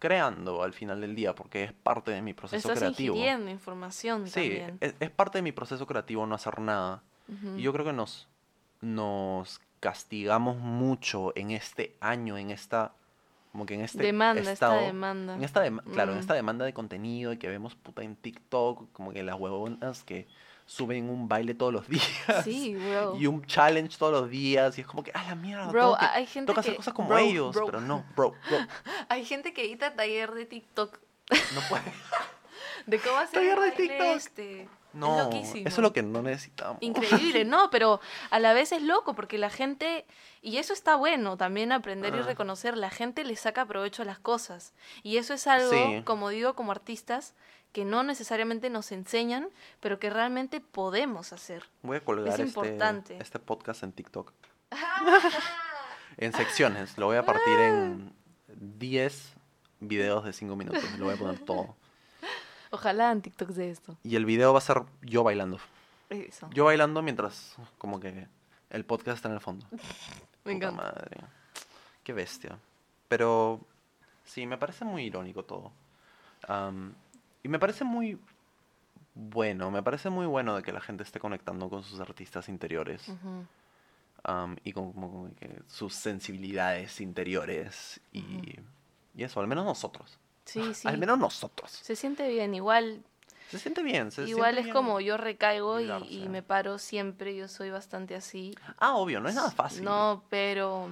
[0.00, 3.14] creando al final del día, porque es parte de mi proceso Estás creativo.
[3.14, 4.78] ingiriendo información Sí, también.
[4.80, 7.04] es, es parte de mi proceso creativo no hacer nada.
[7.28, 7.58] Ujú.
[7.58, 8.26] Y yo creo que nos,
[8.80, 12.92] nos castigamos mucho en este año, en esta,
[13.54, 14.74] como que en este demanda, estado.
[14.74, 15.34] esta demanda.
[15.36, 15.62] En esta
[15.92, 19.38] claro, en esta demanda de contenido y que vemos puta en TikTok, como que las
[19.38, 20.26] huevonas que
[20.66, 22.42] suben un baile todos los días.
[22.42, 23.16] Sí, bro.
[23.16, 24.76] Y un challenge todos los días.
[24.76, 27.10] Y es como que, ah, la mierda, Bro, que, hay gente que hacer cosas como
[27.10, 27.54] bro, ellos.
[27.54, 27.66] bro.
[27.66, 28.58] Pero no, bro, bro,
[29.08, 30.98] Hay gente que edita taller de TikTok.
[31.54, 31.92] no puede.
[32.86, 34.16] De cómo hacer Taller de TikTok.
[34.16, 34.68] este.
[34.94, 35.68] No, es loquísimo.
[35.68, 36.78] eso es lo que no necesitamos.
[36.80, 40.06] Increíble, no, pero a la vez es loco porque la gente,
[40.40, 42.22] y eso está bueno también aprender y Ah.
[42.22, 44.72] reconocer, la gente le saca provecho a las cosas.
[45.02, 46.02] Y eso es algo, Sí.
[46.04, 47.34] como digo, como artistas,
[47.72, 49.48] que no necesariamente nos enseñan,
[49.80, 51.64] pero que realmente podemos hacer.
[51.82, 53.16] Voy a colgar Es este, importante.
[53.20, 54.32] este podcast en TikTok.
[56.16, 56.96] en secciones.
[56.98, 58.14] Lo voy a partir en
[58.48, 59.34] 10
[59.80, 60.84] videos de 5 minutos.
[60.98, 61.76] Lo voy a poner todo.
[62.74, 63.96] Ojalá en TikTok de esto.
[64.02, 65.58] Y el video va a ser yo bailando.
[66.10, 66.48] Eso.
[66.52, 68.26] Yo bailando mientras como que
[68.70, 69.66] el podcast está en el fondo.
[70.44, 70.82] Me encanta.
[70.82, 71.20] madre.
[72.02, 72.58] Qué bestia.
[73.08, 73.60] Pero
[74.24, 75.72] sí, me parece muy irónico todo.
[77.42, 78.18] Y me parece muy
[79.14, 83.08] bueno, me parece muy bueno de que la gente esté conectando con sus artistas interiores.
[84.64, 88.00] Y con, como- como que sus sensibilidades interiores.
[88.12, 88.58] Y
[89.16, 90.18] eso, al menos nosotros.
[90.44, 90.86] Sí, sí.
[90.88, 91.70] Al menos nosotros.
[91.70, 92.54] Se siente bien.
[92.54, 93.02] Igual,
[93.50, 94.10] Se siente bien.
[94.10, 97.34] Se igual siente es bien como yo recaigo y, me paro siempre.
[97.36, 98.54] Yo soy bastante así.
[98.78, 99.84] Ah, obvio, no es nada fácil.
[99.84, 100.88] No, pero.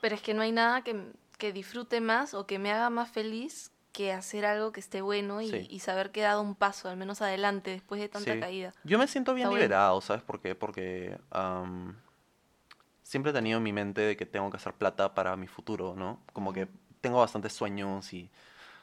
[0.00, 3.10] Pero es que no hay nada que, que disfrute más o que me haga más
[3.10, 5.66] feliz que hacer algo que esté bueno y, Sí.
[5.68, 8.40] y saber que he dado un paso, al menos adelante, después de tanta Sí.
[8.40, 8.72] caída.
[8.84, 9.62] Yo me siento bien Está bueno.
[9.64, 10.54] liberado, ¿sabes por qué?
[10.54, 11.18] Porque
[13.02, 15.94] siempre he tenido en mi mente de que tengo que hacer plata para mi futuro,
[15.96, 16.22] ¿no?
[16.32, 16.68] Como que.
[17.00, 18.30] Tengo bastantes sueños y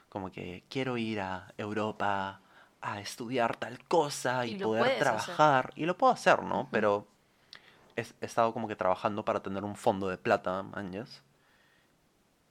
[0.10, 2.42] como que quiero ir a Europa
[2.82, 5.00] a estudiar tal cosa y, poder hacer.
[5.00, 5.74] trabajar.
[5.76, 6.68] Y lo puedo hacer, ¿no?
[6.72, 7.08] Pero
[7.96, 11.24] he, he estado como que trabajando para tener un fondo de plata, manjas.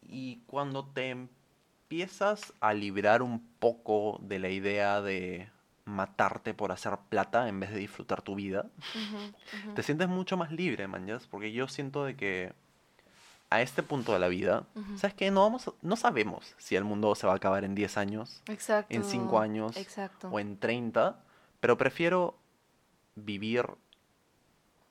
[0.03, 5.49] Y cuando te empiezas a librar un poco de la idea de
[5.85, 8.67] matarte por hacer plata en vez de disfrutar tu vida,
[9.75, 12.53] te sientes mucho más libre, manjas, porque yo siento de que
[13.57, 14.99] a este punto de la vida, Ujú.
[14.99, 15.31] ¿sabes qué?
[15.31, 18.95] No, vamos no sabemos si el mundo se va a acabar en 10 años, Exacto.
[18.95, 20.29] en 5 años Exacto.
[20.29, 21.19] o en 30,
[21.61, 22.37] pero prefiero
[23.15, 23.67] vivir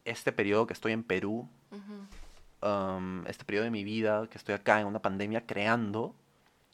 [0.04, 2.68] este periodo que estoy en Perú, Ujú.
[2.70, 6.16] um, este periodo de mi vida que estoy acá en una pandemia creando,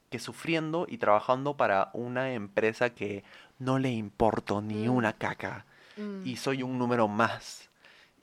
[0.09, 3.23] que sufriendo y trabajando para una empresa que
[3.59, 4.91] no le importo ni Mm.
[4.93, 5.65] una caca
[5.97, 6.25] Mm.
[6.25, 7.69] y soy un número más.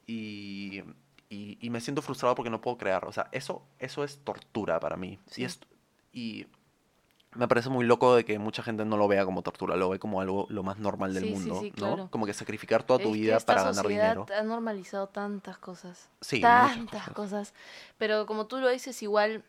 [0.06, 0.82] Y,
[1.30, 3.04] y- y me siento frustrado porque no puedo crear.
[3.04, 5.18] O sea, eso, eso es tortura para mí.
[5.26, 5.42] Sí.
[5.42, 5.60] Y, es-
[6.12, 6.46] y
[7.34, 9.98] me parece muy loco de que mucha gente no lo vea como tortura, lo ve
[9.98, 11.74] como algo lo más normal del Sí, mundo, sí, ¿no?
[11.76, 12.08] claro.
[12.10, 14.26] Como que sacrificar toda tu Es vida para ganar dinero.
[14.36, 16.08] ha normalizado tantas cosas.
[16.22, 17.14] Sí, tantas cosas.
[17.14, 17.54] cosas.
[17.98, 19.44] Pero como tú lo dices, igual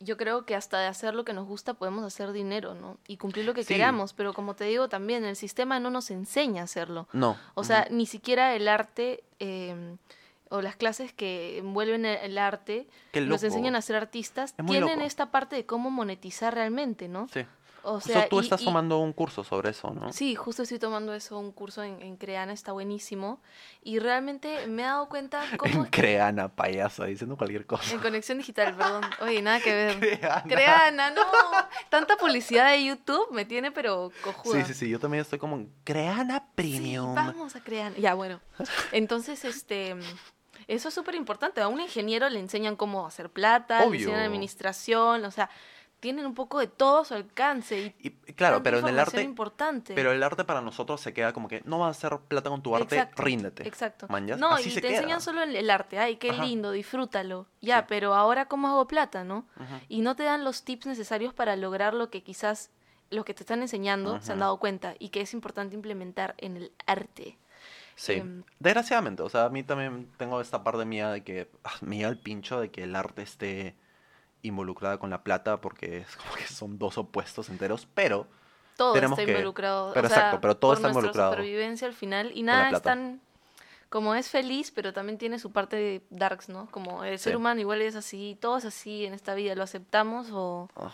[0.00, 2.98] yo creo que hasta de hacer lo que nos gusta podemos hacer dinero, ¿no?
[3.06, 4.12] Y cumplir lo que queramos.
[4.14, 7.06] Pero como te digo también, el sistema no nos enseña a hacerlo.
[7.12, 7.36] No.
[7.54, 9.96] O sea, ni siquiera el arte eh,
[10.52, 15.00] o las clases que envuelven el, el arte nos enseñan a ser artistas tienen loco.
[15.00, 17.28] esta parte de cómo monetizar realmente, ¿no?
[17.32, 17.44] Sí.
[17.84, 20.12] O Justo sea, tú y- estás y- tomando un curso sobre eso, ¿no?
[20.12, 23.40] Sí, justo estoy tomando eso, un curso en, en Creana, está buenísimo.
[23.82, 25.86] Y realmente me he dado cuenta cómo...
[25.86, 27.92] En Creana, payasa, diciendo cualquier cosa.
[27.92, 29.02] En conexión digital, perdón.
[29.20, 29.98] Oye, nada que ver.
[30.20, 30.42] Creana.
[30.44, 31.22] Creana, no.
[31.90, 34.60] Tanta publicidad de YouTube me tiene, pero cojuda.
[34.64, 37.16] Sí, sí, sí, yo también estoy como en Creana Sí, Premium.
[37.16, 37.96] vamos a Creana.
[37.98, 38.38] Ya, bueno.
[38.92, 39.96] Entonces, este...
[40.72, 41.60] Eso es súper importante.
[41.60, 45.50] A un ingeniero le enseñan cómo hacer plata, le enseñan administración, o sea,
[46.00, 47.94] tienen un poco de todo a su alcance.
[48.00, 49.94] Y Y, claro, pero en el arte, importante.
[49.94, 52.62] pero el arte para nosotros se queda como que no vas a hacer plata con
[52.62, 53.68] tu arte, Exacto, ríndete.
[53.68, 54.06] Exacto.
[54.08, 54.38] ¿Manjas?
[54.38, 54.96] No, Así y se te queda.
[54.98, 55.98] enseñan solo el, el arte.
[55.98, 56.42] Ay, qué Ajá.
[56.42, 57.46] lindo, disfrútalo.
[57.60, 57.84] Ya, Sí.
[57.88, 59.46] pero ahora cómo hago plata, ¿no?
[59.56, 59.74] Ujú.
[59.88, 62.70] Y no te dan los tips necesarios para lograr lo que quizás
[63.10, 66.56] los que te están enseñando se han dado cuenta y que es importante implementar en
[66.56, 67.38] el arte.
[68.02, 71.70] Sí, Em, desgraciadamente, o sea, a mí también tengo esta parte mía de que ah,
[71.82, 73.76] me llega el pincho de que el arte esté
[74.42, 78.26] involucrada con la plata porque es como que son dos opuestos enteros, pero
[78.76, 79.92] Todo Tenemos está que- involucrado.
[79.94, 82.82] pero o sea, exacto, pero todo por está involucrado supervivencia al final y nada es
[82.82, 83.20] tan
[83.88, 86.66] como es feliz, pero también tiene su parte de darks, ¿no?
[86.72, 87.36] Como el ser Sí.
[87.36, 90.92] humano igual es así, todo es así en esta vida, lo aceptamos o ah,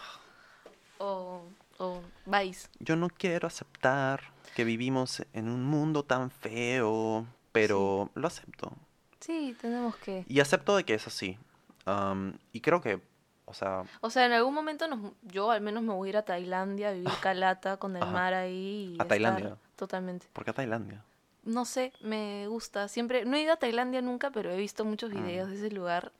[0.99, 1.43] o
[1.79, 2.69] o vais.
[2.81, 4.21] yo no quiero aceptar
[4.55, 8.73] que vivimos en un mundo tan feo, pero lo acepto.
[9.21, 11.39] Sí, tenemos que Y acepto de que es así.
[11.85, 13.01] Am, y creo que,
[13.47, 16.17] o sea, O sea, en algún momento nos, yo al menos me voy a ir
[16.17, 18.13] a Tailandia a vivir calata con el Ajá.
[18.13, 18.95] mar ahí.
[18.99, 19.57] Y ¿A Tailandia?
[19.77, 20.27] Totalmente.
[20.33, 21.05] ¿por qué a Tailandia?
[21.45, 22.89] No sé, me gusta.
[22.89, 25.21] Siempre, no he ido a Tailandia nunca, pero he visto muchos Ah.
[25.21, 26.13] videos de ese lugar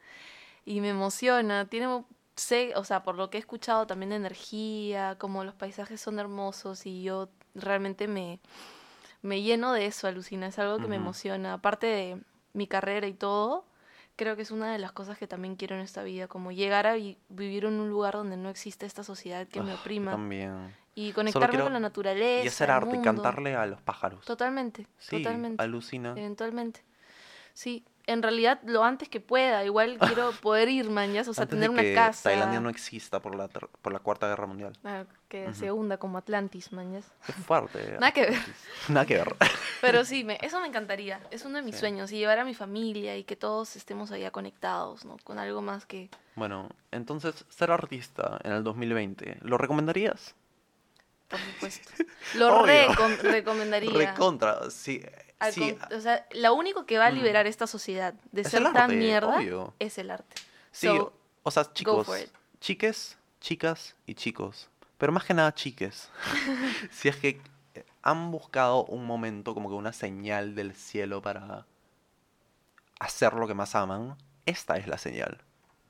[0.65, 1.67] y me emociona.
[1.67, 6.01] Tiene, sé, o sea, por lo que he escuchado también de energía, como los paisajes
[6.01, 7.29] son hermosos y yo
[7.61, 8.41] realmente me,
[9.23, 10.47] me lleno de eso, alucina.
[10.49, 11.55] Es algo que me emociona.
[11.55, 12.21] Aparte de
[12.53, 13.65] mi carrera y todo,
[14.17, 16.87] creo que es una de las cosas que también quiero en esta vida, como llegar
[16.87, 20.11] a vi- vivir en un lugar donde no existe esta sociedad que me Ah, oprima
[20.13, 20.75] También.
[20.95, 22.45] y conectarme con la naturaleza.
[22.45, 24.25] Y hacer arte y cantarle a los pájaros.
[24.25, 25.63] Totalmente, Sí, totalmente.
[25.63, 26.15] alucina.
[26.17, 26.83] Eventualmente.
[27.55, 29.65] Sí, en realidad lo antes que pueda.
[29.65, 32.31] Igual quiero poder ir, mañas, o sea, Antes tener de una que casa.
[32.31, 34.73] Tailandia no exista por la, ter- por la Cuarta Guerra Mundial.
[34.85, 37.05] Ah, que se hunda como Atlantis, mañas.
[37.27, 37.93] Qué fuerte.
[38.01, 38.39] Nada que ver.
[38.89, 39.37] Nada que ver.
[39.81, 41.21] Pero sí, me, eso me encantaría.
[41.31, 41.81] Es uno de mis Sí.
[41.81, 42.11] sueños.
[42.11, 45.17] Y llevar a mi familia y que todos estemos allá conectados, ¿no?
[45.25, 46.09] Con algo más que...
[46.35, 50.35] Bueno, entonces, ser artista en el 2020, ¿lo recomendarías?
[51.29, 51.91] Por supuesto.
[52.37, 53.93] Lo recom- recomendaría.
[53.93, 55.03] Recontra, sí.
[55.53, 57.15] Sí, con- o sea, lo único que va a Mm.
[57.15, 59.75] liberar esta sociedad de Es ser tan mierda obvio.
[59.79, 60.37] es el arte.
[60.73, 61.13] sí, So,
[61.43, 62.09] o sea, chicos,
[62.61, 64.69] chiques, chicas y chicos.
[64.99, 66.11] Pero más que nada chiques.
[66.91, 67.41] si es que
[67.75, 71.67] eh, han buscado un momento, como que una señal del cielo para
[72.99, 74.17] hacer lo que más aman,
[74.47, 75.39] esta es la señal.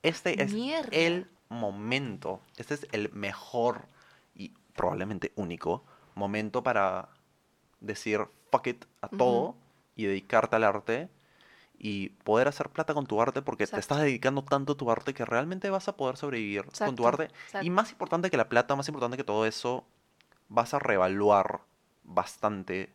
[0.02, 0.90] Este es Mierda.
[0.92, 2.40] el momento.
[2.56, 3.86] Este es el mejor
[4.34, 5.84] y probablemente único
[6.14, 7.08] momento para
[7.80, 8.20] decir
[8.50, 9.54] fuck it a todo
[9.96, 11.08] y dedicarte al arte
[11.78, 15.14] y poder hacer plata con tu arte porque te estás dedicando tanto a tu arte
[15.14, 17.30] que realmente vas a poder sobrevivir con tu Exacto, arte.
[17.62, 19.84] Y más importante que la plata, más importante que todo eso,
[20.48, 21.60] vas a reevaluar
[22.02, 22.92] bastante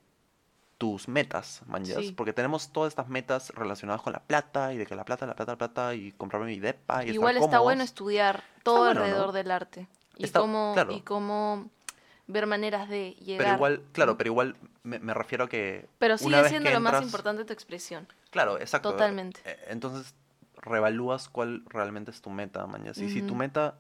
[0.78, 1.98] tus metas, manjas.
[1.98, 2.12] Sí.
[2.12, 5.36] Porque tenemos todas estas metas relacionadas con la plata y de que la plata, la
[5.36, 8.96] plata, la plata y comprarme mi depa y Igual estar está bueno estudiar todo bueno,
[8.96, 9.06] ¿no?
[9.06, 9.88] alrededor del arte.
[10.18, 10.92] Y Está- cómo, claro.
[10.94, 11.70] y cómo
[12.28, 13.46] ver maneras de llegar.
[13.46, 16.70] Pero igual, claro, pero igual me, me refiero a que Pero una sigue vez siendo
[16.70, 18.08] que lo más importante tu expresión.
[18.32, 18.92] Claro, exacto.
[18.92, 19.42] Totalmente.
[19.46, 20.14] Eh, Entonces,
[20.62, 22.92] revalúas cuál realmente es tu meta, mañana.
[22.96, 23.76] Y si tu meta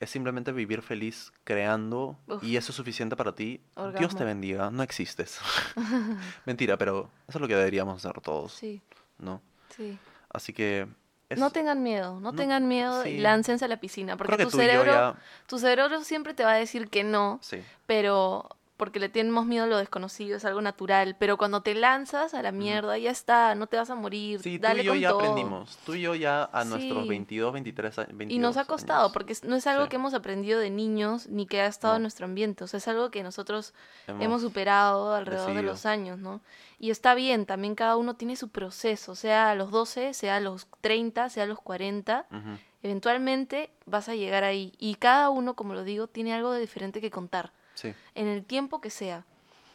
[0.00, 2.42] es simplemente vivir feliz creando Uf.
[2.42, 3.60] y eso es suficiente para ti,
[3.98, 5.38] Dios te bendiga, no existes.
[6.46, 8.80] Mentira, pero eso es lo que deberíamos hacer todos, Sí,
[9.18, 9.42] ¿no?
[9.76, 9.98] sí.
[10.32, 10.86] Así que...
[11.30, 14.16] es- No tengan miedo, no, no- tengan miedo y láncense a la piscina.
[14.16, 15.14] Porque tu cerebro, ya...
[15.46, 18.48] tu cerebro siempre te va a decir que no, Sí, pero
[18.80, 21.14] porque le tenemos miedo a lo desconocido, es algo natural.
[21.18, 24.40] Pero cuando te lanzas a la mierda, ya está, no te vas a morir.
[24.40, 25.18] sí tú dale y yo con ya todo.
[25.20, 25.78] aprendimos.
[25.84, 27.08] Tú y yo ya a nuestros Sí.
[27.08, 28.10] 22, 23 años.
[28.30, 29.90] Y nos ha costado, porque no es algo Sí.
[29.90, 32.64] que hemos aprendido de niños ni que ha estado en nuestro ambiente.
[32.64, 33.74] O sea, es algo que nosotros
[34.08, 36.40] hemos superado alrededor de los años, ¿no?
[36.78, 40.40] Y está bien, también cada uno tiene su proceso, sea a los 12, sea a
[40.40, 42.26] los 30, sea a los 40.
[42.30, 42.56] Ujú.
[42.82, 44.72] Eventualmente vas a llegar ahí.
[44.78, 48.44] Y cada uno, como lo digo, tiene algo de diferente que contar, Sí, en el
[48.44, 49.24] tiempo que sea.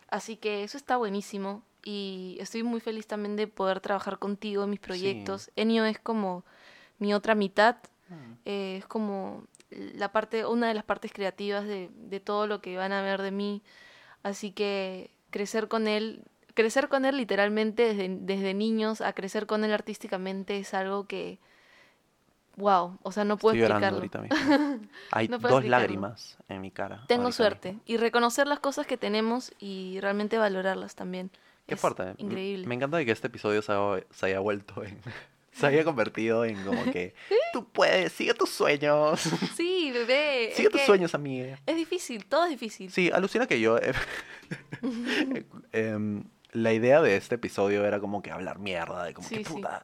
[0.10, 1.64] Así que eso está buenísimo.
[1.84, 5.51] Y estoy muy feliz también de poder trabajar contigo en mis proyectos.
[5.56, 6.43] Enio es como
[6.97, 7.78] mi otra mitad.
[8.45, 12.78] eh, es como la parte, una de las partes creativas de, de todo lo que
[12.78, 13.62] van a ver de mí.
[14.24, 19.64] Así que crecer con él, crecer con él literalmente desde, desde niños a crecer con
[19.64, 21.39] él artísticamente es algo que,
[22.58, 23.97] wow, o sea, no puedo Estoy explicarlo.
[23.97, 24.38] ahorita mismo.
[25.12, 25.70] Hay No dos explicarlo.
[25.70, 27.03] lágrimas en mi cara.
[27.08, 27.84] Tengo suerte mismo.
[27.86, 31.32] y reconocer las cosas que tenemos y realmente valorarlas también.
[31.68, 32.03] Qué es fuerte.
[32.03, 32.68] M- Increíble.
[32.68, 34.97] Me encanta que este episodio se haya, se haya vuelto en...
[35.56, 37.16] Se haya convertido en como que...
[37.53, 39.22] Tú puedes, sigue tus sueños.
[39.56, 40.51] Sí, bebé.
[40.53, 41.58] Sigue tus sueños, amiga.
[41.66, 42.91] Es difícil, todo es difícil.
[42.91, 43.78] Sí, alucina que yo...
[43.78, 43.93] eh,
[45.72, 46.24] em,
[46.56, 49.53] la idea de este episodio era como que hablar mierda, de como Sí, que sí.
[49.53, 49.84] puta,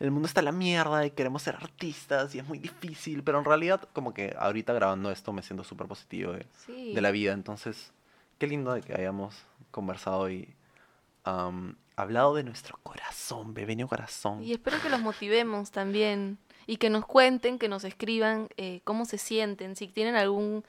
[0.00, 3.38] el mundo está a la mierda y queremos ser artistas y es muy difícil, pero
[3.38, 6.94] en realidad como que ahorita grabando esto me siento súper positivo de, Sí.
[6.94, 7.92] de la vida, entonces
[8.38, 9.36] qué lindo de que hayamos
[9.70, 10.54] conversado y
[11.96, 14.42] hablado de nuestro corazón, bebeño corazón.
[14.42, 19.04] Y espero que los motivemos también y que nos cuenten, que nos escriban eh, cómo
[19.04, 20.64] se sienten, si tienen algún,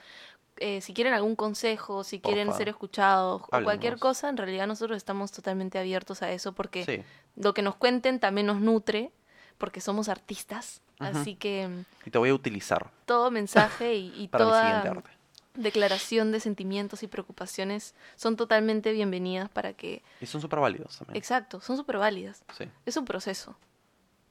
[0.58, 4.30] eh, si quieren algún consejo, si quieren ser escuchados o cualquier cosa.
[4.30, 7.04] En realidad nosotros estamos totalmente abiertos a eso porque Sí,
[7.36, 9.12] lo que nos cuenten también nos nutre
[9.58, 10.82] porque somos artistas.
[11.00, 11.70] Así que
[12.06, 15.10] y te voy a utilizar todo mensaje y, y para mi toda siguiente arte.
[15.56, 20.02] declaración de sentimientos y preocupaciones son totalmente bienvenidas para que...
[20.22, 21.18] Y son súper válidos también.
[21.18, 22.44] Exacto, son súper válidas.
[22.58, 22.66] Sí.
[22.86, 23.56] Es un proceso.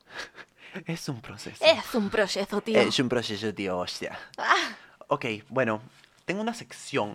[0.87, 1.63] Es un proceso.
[1.63, 2.79] Es un proceso, tío.
[2.81, 4.19] Es un proceso, tío, hostia.
[5.09, 5.83] Ok, bueno,
[6.25, 7.15] tengo una sección.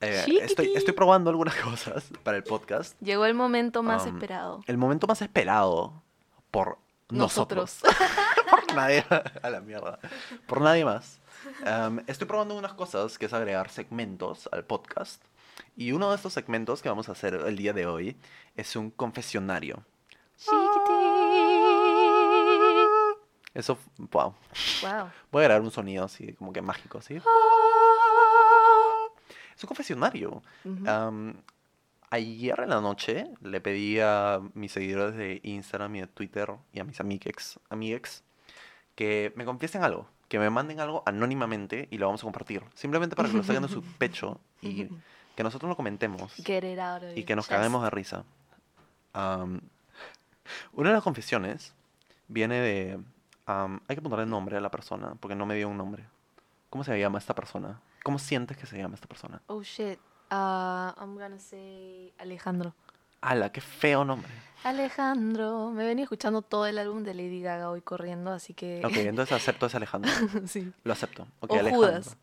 [0.00, 3.00] Eh, estoy, estoy probando algunas cosas para el podcast.
[3.00, 4.62] Llegó el momento más Um, esperado.
[4.66, 6.02] El momento más esperado
[6.50, 6.78] por
[7.10, 7.80] nosotros.
[7.82, 7.96] Nosotros.
[8.50, 9.04] por nadie.
[9.42, 9.98] A la mierda.
[10.46, 11.20] Por nadie más.
[11.66, 15.22] Um, estoy probando unas cosas que es agregar segmentos al podcast.
[15.76, 18.16] Y uno de estos segmentos que vamos a hacer el día de hoy
[18.56, 19.82] es un confesionario.
[23.54, 24.34] Eso, wow.
[24.82, 25.10] Wow.
[25.30, 27.20] Voy a grabar un sonido así, como que mágico, así.
[29.56, 30.42] Es un confesionario.
[32.10, 36.78] Ayer en la noche le pedí a mis seguidores de Instagram y de Twitter y
[36.78, 38.22] a mis amiguex, amiguex
[38.94, 42.62] que me confiesen algo, que me manden algo anónimamente y lo vamos a compartir.
[42.74, 44.88] Simplemente para que lo saquen de su pecho y
[45.34, 47.56] que nosotros lo comentemos Get it out of y que nos chest.
[47.56, 48.24] caguemos de risa.
[49.14, 51.74] Una de las confesiones
[52.28, 53.00] viene de...
[53.46, 56.04] hay que ponerle nombre a la persona, porque no me dio un nombre.
[56.70, 57.80] ¿Cómo se llama esta persona?
[58.04, 59.42] ¿Cómo sientes que se llama esta persona?
[59.48, 59.98] Oh shit.
[60.30, 62.74] Uh, I'm gonna say Alejandro.
[63.22, 64.30] ¡Hala, qué feo nombre!
[64.62, 65.70] Alejandro.
[65.70, 68.82] Me venía escuchando todo el álbum de Lady Gaga hoy corriendo, así que.
[68.84, 70.10] Ok, entonces acepto ese Alejandro.
[70.46, 70.70] sí.
[70.84, 71.26] Lo acepto.
[71.40, 71.76] Ok, O Alejandro.
[71.88, 72.16] Judas.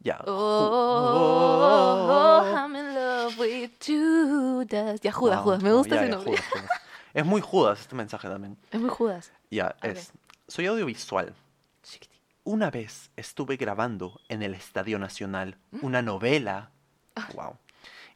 [0.00, 0.20] Ya.
[0.26, 0.34] Oh, Ju-
[1.22, 5.00] oh, oh, I'm in love with Judas.
[5.00, 5.62] Ya, Judas, Wow, Judas.
[5.62, 6.30] Me gusta ya, ese ya, nombre.
[6.32, 6.70] Judas, Judas.
[7.14, 8.56] Es muy Judas este mensaje también.
[8.70, 9.32] Es muy Judas.
[9.50, 9.84] Ya, Ok.
[9.84, 10.12] es.
[10.48, 11.34] Soy audiovisual.
[12.50, 15.84] Una vez estuve grabando en el Estadio Nacional ¿Mm?
[15.84, 16.70] una novela.
[17.14, 17.28] Ah.
[17.34, 17.58] Wow.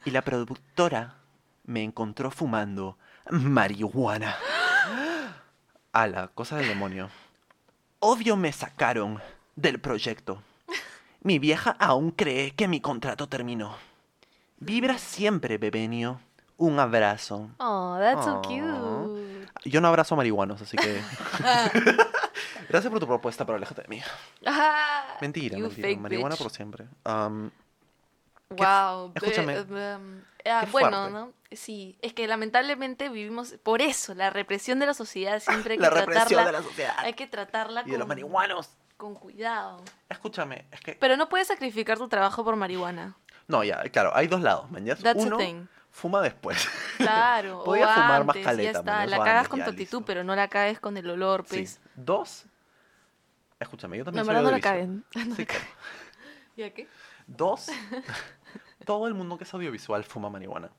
[0.07, 1.17] Y la productora
[1.65, 2.97] me encontró fumando
[3.31, 4.35] marihuana.
[5.93, 7.11] Ala, cosa del demonio.
[7.99, 9.21] Obvio me sacaron
[9.55, 10.43] del proyecto.
[11.21, 13.77] Mi vieja aún cree que mi contrato terminó.
[14.57, 16.23] Vibra siempre, bebenio.
[16.57, 17.51] Un abrazo.
[17.59, 19.47] Oh, that's so cute.
[19.67, 21.03] Yo no abrazo marihuanos, así que.
[22.69, 24.03] Gracias por tu propuesta, pero aléjate de mí.
[24.47, 25.89] Ah, Mentira, mentira.
[26.01, 26.43] Marihuana bitch.
[26.43, 26.87] por siempre.
[27.05, 29.13] Qué- Wow.
[29.15, 31.09] escúchame, um, ah, bueno.
[31.09, 31.33] ¿no?
[31.53, 35.83] Sí, es que lamentablemente vivimos por eso, la represión de la sociedad siempre hay que
[35.83, 36.95] la represión tratarla, de la sociedad.
[36.99, 38.71] hay que tratarla Y de los con, marihuanos.
[38.99, 39.83] con cuidado.
[40.11, 40.95] Escúchame, es que.
[40.97, 43.17] Pero no puedes sacrificar tu trabajo por marihuana.
[43.49, 44.85] No, ya, claro, hay dos lados, man.
[44.85, 44.97] ya.
[44.97, 45.67] That's the Uno, thing.
[45.91, 46.69] fuma después.
[46.99, 48.83] Claro, Podía o fumar más caleta, ya está.
[48.97, 51.57] man, La cagas con tu actitud, pero no la cagues con el olor, Sí.
[51.57, 51.81] pues.
[51.97, 52.45] Dos.
[53.63, 54.43] Escúchame, yo No, también en soy no.
[54.43, 55.05] No Sí, la caguen.
[56.57, 56.89] ¿Ya qué?
[57.27, 57.69] Dos.
[58.85, 60.71] todo el mundo que es audiovisual fuma marihuana.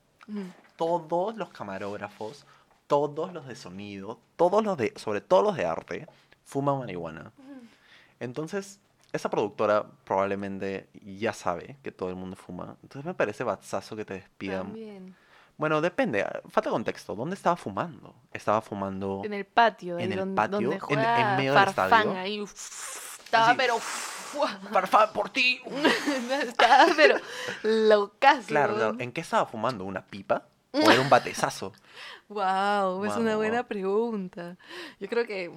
[0.76, 2.46] Todos los camarógrafos,
[2.86, 6.06] todos los de sonido, todos los de, sobre todo los de arte,
[6.44, 7.30] fuman marihuana.
[8.20, 8.80] Entonces,
[9.12, 12.76] esa productora probablemente ya sabe que todo el mundo fuma.
[12.82, 14.68] Entonces me parece batzazo que te despidan.
[14.68, 15.14] También.
[15.56, 17.14] Bueno, depende, ah, falta contexto.
[17.14, 18.14] ¿Dónde estaba fumando?
[18.32, 21.64] Estaba fumando En el patio, En el donde, patio, donde en- juega en medio del
[21.64, 22.18] Farfán, estadio.
[22.18, 22.42] ahí.
[22.42, 23.54] Estaba, Así.
[23.56, 23.78] pero.
[24.72, 25.60] ¡Farfán, por ti!
[26.42, 27.18] estaba, pero.
[27.62, 28.48] Locazo.
[28.48, 28.96] Claro, claro.
[28.98, 29.84] ¿En qué estaba fumando?
[29.84, 30.48] ¿Una pipa?
[30.72, 31.72] ¿O era un batezazo?
[32.28, 33.68] Wow, es una buena wow.
[33.68, 34.56] pregunta.
[34.98, 35.52] Yo creo que.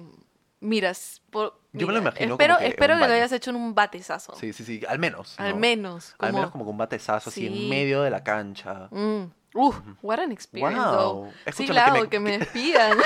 [0.60, 3.56] Miras, por, Yo me lo imagino Espero, como que espero que lo hayas hecho en
[3.56, 4.34] un batezazo.
[4.34, 4.82] Sí, sí, sí.
[4.88, 5.38] Al menos.
[5.38, 5.56] Al ¿no?
[5.56, 6.16] menos.
[6.18, 7.46] Al menos como con un batezazo así Sí.
[7.46, 8.88] en medio de la cancha.
[8.90, 9.26] Mm.
[9.54, 10.78] Uf, what an experience.
[10.78, 11.32] Wow.
[11.54, 12.98] Sí, claro, que que me- me, despidan.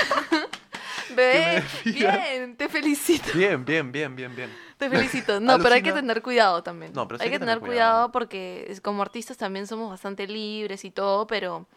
[1.15, 2.21] Bebé, despidan.
[2.21, 3.31] bien, te felicito.
[3.33, 4.49] Bien, bien, bien, bien, bien.
[4.77, 5.39] Te felicito.
[5.39, 6.91] No, pero hay que tener cuidado también.
[6.93, 8.09] No, pero sí hay que tener cuidado.
[8.09, 11.67] cuidado porque como artistas también somos bastante libres y todo, pero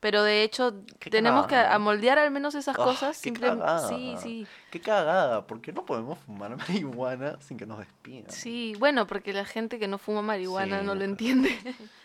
[0.00, 3.18] pero de hecho Qué tenemos que amoldear al menos esas Ah, cosas.
[3.18, 3.88] qué simple- cagada.
[3.88, 4.46] Sí, sí.
[4.70, 5.46] Qué cagada.
[5.46, 8.30] ¿Por qué no podemos fumar marihuana sin que nos despidan?
[8.30, 11.50] Sí, bueno, porque la gente que no fuma marihuana Sí, no lo entiende.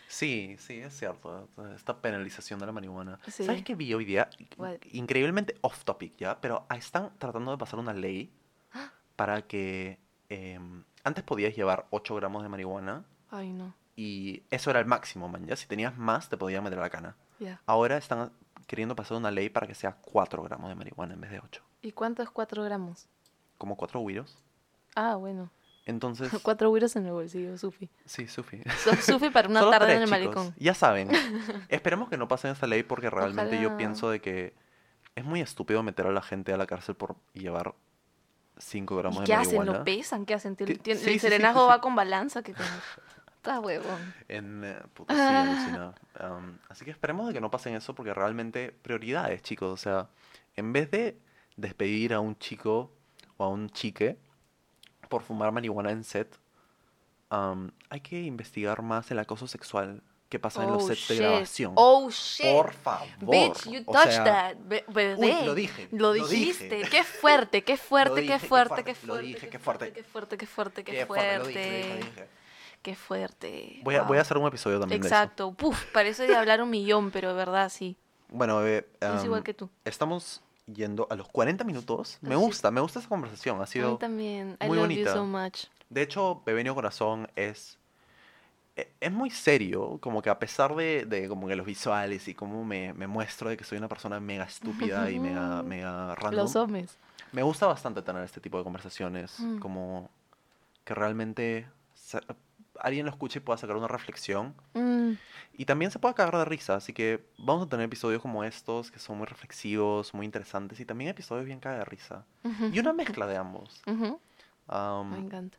[0.08, 1.48] Sí, sí, es cierto.
[1.74, 3.18] Esta penalización de la marihuana.
[3.26, 3.44] Sí.
[3.44, 4.28] ¿Sabes qué vi hoy día?
[4.56, 4.76] What?
[4.92, 6.40] Increíblemente off topic, ¿ya?
[6.40, 8.30] Pero están tratando de pasar una ley
[9.16, 13.74] para que em, antes podías llevar 8 gramos de marihuana Ay, no.
[13.96, 15.46] y eso era el máximo, man.
[15.46, 15.56] ¿ya?
[15.56, 17.16] Si tenías más, te podía meter la cana.
[17.66, 18.32] Ahora están
[18.66, 21.62] queriendo pasar una ley para que sea 4 gramos de marihuana en vez de 8.
[21.82, 23.06] ¿Y cuánto es 4 gramos?
[23.58, 24.38] Como 4 güiros.
[24.94, 25.50] Ah, bueno.
[25.84, 27.88] Entonces, Cuatro güiros en el bolsillo, Sufi.
[28.04, 28.60] sí, Sufi.
[29.02, 30.34] Sufi para una tarde tres, en el chicos.
[30.34, 30.54] malecón.
[30.58, 31.10] Ya saben.
[31.68, 34.54] Esperemos que no pasen esa ley porque realmente yo pienso de que
[35.14, 37.74] es muy estúpido meter a la gente a la cárcel por llevar
[38.58, 39.58] 5 gramos ¿Y de qué hacen?
[39.58, 39.78] marihuana.
[39.78, 40.26] ¿Lo pesan?
[40.26, 40.56] ¿Qué hacen?
[40.56, 41.70] Sí, el serenazgo sí, sí.
[41.70, 42.42] va con balanza.
[42.42, 42.52] que
[43.46, 44.14] Está huevón.
[44.28, 45.94] En, eh, puta, sí, alucinado.
[46.20, 49.70] Um, así que esperemos de que no pasen eso porque realmente prioridades, chicos.
[49.72, 50.08] O sea,
[50.56, 51.16] en vez de
[51.56, 52.92] despedir a un chico
[53.36, 54.18] o a un chique
[55.08, 56.36] por fumar marihuana en set,
[57.30, 61.14] um, hay que investigar más el acoso sexual que pasa en los Oh, sets de
[61.14, 61.22] shit.
[61.22, 61.72] grabación.
[61.76, 62.46] Oh, shit.
[62.50, 63.06] Por favor.
[63.20, 64.56] Bitch, you O touched sea, that.
[64.64, 65.14] Be- bebé.
[65.40, 66.78] Uy, lo dije, Lo lo dijiste.
[66.78, 66.90] dije.
[66.90, 69.26] Qué fuerte, qué fuerte, dije, qué qué fuerte, fuerte, qué lo fuerte.
[69.28, 69.92] dije, qué fuerte.
[69.92, 71.26] Qué fuerte, qué fuerte, qué qué fuerte.
[71.26, 72.28] fuerte, lo dije, lo dije, lo dije.
[72.86, 73.80] Qué fuerte.
[73.82, 74.20] Voy a, voy a Wow.
[74.20, 75.52] hacer un episodio también de Exacto.
[75.54, 77.96] Puf, parece de hablar un millón, pero de verdad sí.
[78.28, 78.36] eso.
[78.36, 79.68] Bueno, bebé, Es um, igual que tú.
[79.84, 80.40] estamos
[80.72, 82.18] yendo a los 40 minutos.
[82.20, 83.56] Me gusta, me gusta esa conversación.
[83.56, 83.96] Ha A mí sido...
[83.98, 84.56] también.
[84.62, 85.10] I muy love bonita.
[85.10, 85.64] you so much.
[85.90, 87.76] De hecho, Bebenio Corazón es...
[88.76, 92.34] e- Es muy serio, como que a pesar de, de como que los visuales y
[92.34, 96.40] cómo me, me muestro de que soy una persona mega estúpida y mega, mega random,
[96.44, 96.96] Los hombres.
[97.32, 99.58] me gusta bastante tener este tipo de conversaciones, Mm.
[99.58, 100.08] como
[100.84, 101.66] que realmente
[102.80, 105.12] alguien lo escuche y pueda sacar una reflexión Mm,
[105.58, 108.90] y también se pueda cagar de risa, así que vamos a tener episodios como estos
[108.90, 112.24] que son muy reflexivos, muy interesantes y también episodios bien caga de risa.
[112.72, 113.82] Y una mezcla de ambos.
[113.86, 115.58] Me encanta.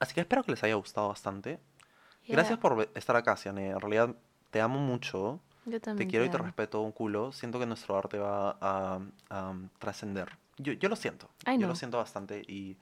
[0.00, 1.60] así que espero que les haya gustado bastante.
[2.24, 2.36] Yeah.
[2.36, 3.70] Gracias por estar acá, Siane.
[3.70, 4.14] En realidad
[4.50, 5.40] te amo mucho.
[5.64, 6.10] Yo Te también.
[6.10, 6.44] quiero y te amo.
[6.46, 7.32] respeto un culo.
[7.32, 8.98] Siento que nuestro arte va a,
[9.50, 10.36] um, trascender.
[10.58, 11.28] Yo, yo lo siento.
[11.46, 12.40] I Yo lo siento bastante.
[12.48, 12.76] Y,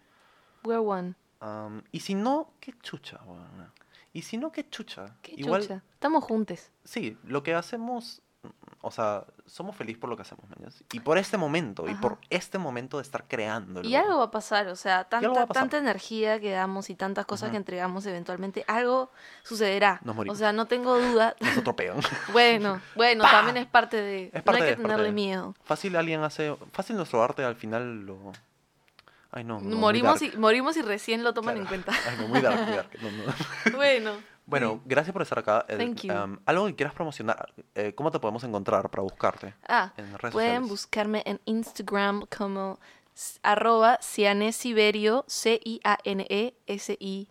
[0.64, 1.14] We're one.
[1.44, 3.72] Um, y si no, qué chucha, weón.
[4.12, 5.16] Y si no, qué chucha.
[5.22, 5.82] Qué Igual, chucha.
[5.92, 6.70] Estamos juntos.
[6.84, 8.22] sí, lo que hacemos,
[8.80, 10.84] o sea, somos felices por lo que hacemos, mañas.
[10.92, 12.00] Y por este momento, y Ajá.
[12.00, 13.82] por este momento de estar creando.
[13.82, 17.50] Y algo va a pasar, o sea, tanta, tanta energía que damos y tantas cosas
[17.50, 19.10] que entregamos eventualmente, algo
[19.42, 20.00] sucederá.
[20.04, 20.36] Nos morimos.
[20.36, 21.34] O sea, no tengo duda.
[21.40, 21.98] Nos atropellan.
[22.32, 23.30] bueno, bueno, ¡Pa!
[23.32, 24.30] también es parte de...
[24.32, 25.12] Es parte no hay de- que tenerle de.
[25.12, 25.54] miedo.
[25.64, 26.54] Fácil alguien hace.
[26.72, 28.32] Fácil nuestro arte al final lo.
[29.36, 29.58] Ay, no.
[29.60, 31.92] morimos, y, morimos y recién lo toman en cuenta.
[32.08, 32.90] Ay, no, muy dark, muy dark.
[33.02, 33.76] No, no.
[33.76, 34.12] bueno.
[34.46, 35.64] Bueno, gracias por estar acá.
[35.66, 36.12] Thank you.
[36.12, 37.52] um, algo que quieras promocionar.
[37.74, 39.54] eh, ¿Cómo te podemos encontrar para buscarte?
[39.66, 40.68] Ah, En redes pueden sociales.
[40.68, 42.78] buscarme en Instagram como
[43.42, 47.28] arroba cianesiberio, C-I-A-N-E-S-I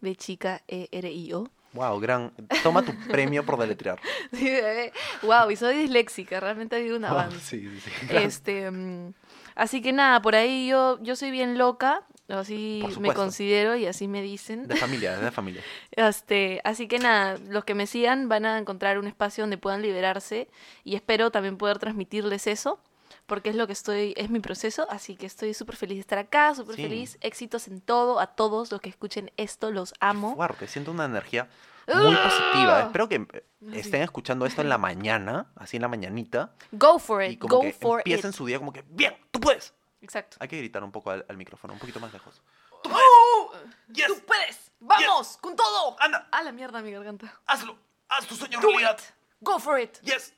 [0.00, 1.48] de chica E-R-I-O.
[1.72, 2.32] Wow, gran.
[2.62, 3.98] Toma tu premio por deletrear.
[4.32, 4.92] Sí, bebé.
[5.22, 7.38] wow, y soy disléxica, realmente ha habido un Oh, avance.
[7.40, 7.90] sí, sí, sí.
[8.16, 9.12] Este, mm,
[9.56, 14.06] así que nada, por ahí yo, yo soy bien loca, así me considero y así
[14.06, 14.68] me dicen.
[14.68, 15.62] De familia, de familia.
[15.90, 19.82] Este, así que nada, los que me sigan van a encontrar un espacio donde puedan
[19.82, 20.48] liberarse
[20.84, 22.78] y espero también poder transmitirles eso,
[23.26, 26.18] porque es lo que estoy, es mi proceso, así que estoy súper feliz de estar
[26.18, 26.82] acá, súper Sí.
[26.82, 30.36] feliz, éxitos en todo, a todos los que escuchen esto, los amo.
[30.36, 31.48] Fuerte, siento una energía
[31.86, 32.78] muy positiva.
[32.78, 32.82] ¡Ah!
[32.86, 37.22] Espero que eh, estén escuchando esto en la mañana, así en la mañanita, Go for
[37.22, 38.36] y it, como go que for empiecen it.
[38.36, 39.74] su día como que, bien, tú puedes.
[40.00, 40.36] Exacto.
[40.40, 42.40] Hay que gritar un poco al, al micrófono, un poquito más lejos.
[42.84, 43.52] ¡Oh!
[43.92, 44.06] Yes.
[44.08, 44.70] ¡Tú puedes!
[44.80, 45.38] ¡Vamos!
[45.40, 45.96] ¡Con todo!
[46.00, 47.40] Anda, A la mierda mi garganta.
[47.46, 47.76] hazlo,
[48.08, 49.00] haz tu sueño Do it.
[49.40, 49.98] Go for it.
[50.02, 50.32] Yes.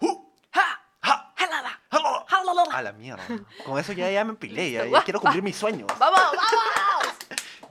[0.00, 0.80] Uh, ¡Ja!
[1.02, 1.80] ha, ¡Jalala!
[1.90, 2.62] ¡Jalala!
[2.72, 3.24] A la mierda.
[3.64, 5.86] Con eso ya, ya me empilé, ya, ya quiero cumplir mis sueños.
[5.98, 6.20] ¡Vamos!
[6.20, 6.38] ¡Vamos!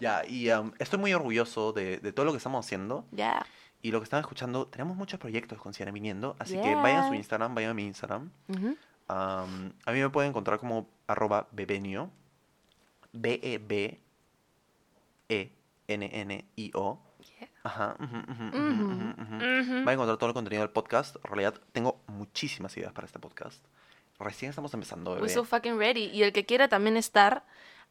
[0.02, 3.06] Ya, y um, estoy muy orgulloso de, de todo lo que estamos haciendo.
[3.12, 3.45] Ya.
[3.84, 7.04] Y lo que están escuchando, tenemos muchos proyectos con Ciara viniendo, así que vayan a
[7.04, 7.18] su Yeah.
[7.18, 8.32] Instagram, vayan a mi Instagram.
[8.47, 8.68] Ujú.
[8.68, 12.10] Um, a mí me pueden encontrar como arroba bebenio,
[15.91, 16.99] B-E-B-E-N-N-I-O.
[17.39, 17.49] Yeah.
[17.64, 17.95] Ajá.
[17.99, 21.16] Van a encontrar todo el contenido del podcast.
[21.18, 23.64] En realidad, tengo muchísimas ideas para este podcast.
[24.20, 25.22] Recién estamos empezando, bebé.
[25.24, 26.06] We're so fucking ready.
[26.06, 27.43] Y el que quiera también estar,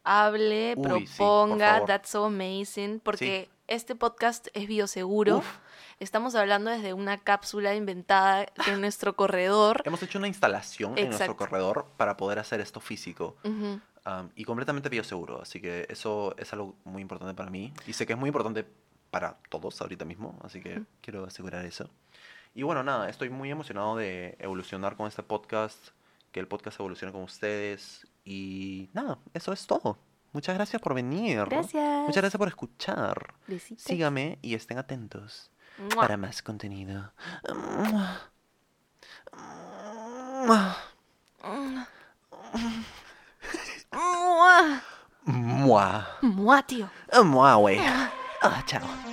[0.03, 1.73] hable, Uy, sí, proponga.
[1.73, 1.87] favor.
[1.87, 2.99] That's so amazing.
[2.99, 5.37] Porque este podcast es bioseguro.
[5.37, 5.57] Uf.
[5.99, 9.83] Estamos hablando desde una cápsula inventada en nuestro corredor.
[9.85, 13.35] Hemos hecho una instalación en nuestro corredor para poder hacer esto físico.
[13.43, 15.41] Um, y completamente bioseguro.
[15.43, 17.71] Así que eso es algo muy importante para mí.
[17.85, 18.65] Y sé que es muy importante
[19.11, 20.39] para todos ahorita mismo.
[20.43, 21.87] Así que quiero asegurar eso.
[22.55, 25.89] Y bueno, nada, estoy muy emocionado de evolucionar con este podcast.
[26.31, 28.07] Que el podcast evolucione con ustedes.
[28.23, 29.97] Y nada, eso es todo.
[30.33, 31.43] Muchas gracias por venir.
[31.45, 32.05] Gracias.
[32.05, 33.33] Muchas gracias por escuchar.
[33.47, 33.83] Besitos.
[33.83, 35.95] Sígame y estén atentos Mua.
[35.95, 37.11] para más contenido.
[37.53, 38.31] Mua.
[40.41, 40.77] Mua.
[45.25, 46.07] Mua.
[46.21, 46.89] Mua, tío.
[47.23, 47.79] Mua, güey.
[48.41, 49.10] Ah, chao.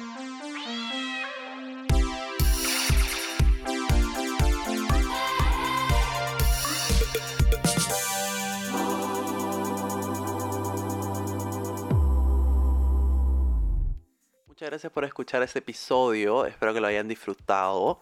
[14.58, 16.44] Muchas gracias por escuchar este episodio.
[16.44, 18.00] Espero que lo hayan disfrutado.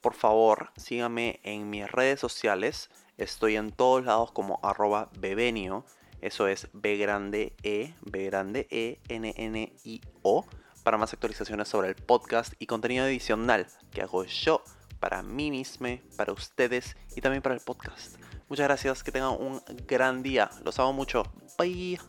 [0.00, 2.88] Por favor, síganme en mis redes sociales.
[3.18, 5.84] Estoy en todos lados como arroba bebenio.
[6.22, 10.46] Eso es B grande E, B grande E, N N I O.
[10.84, 14.64] Para más actualizaciones sobre el podcast y contenido adicional que hago yo
[15.00, 18.16] para mí mismo, para ustedes y también para el podcast.
[18.48, 20.48] Muchas gracias, que tengan un gran día.
[20.64, 21.24] Los amo mucho.
[21.58, 22.00] Bye.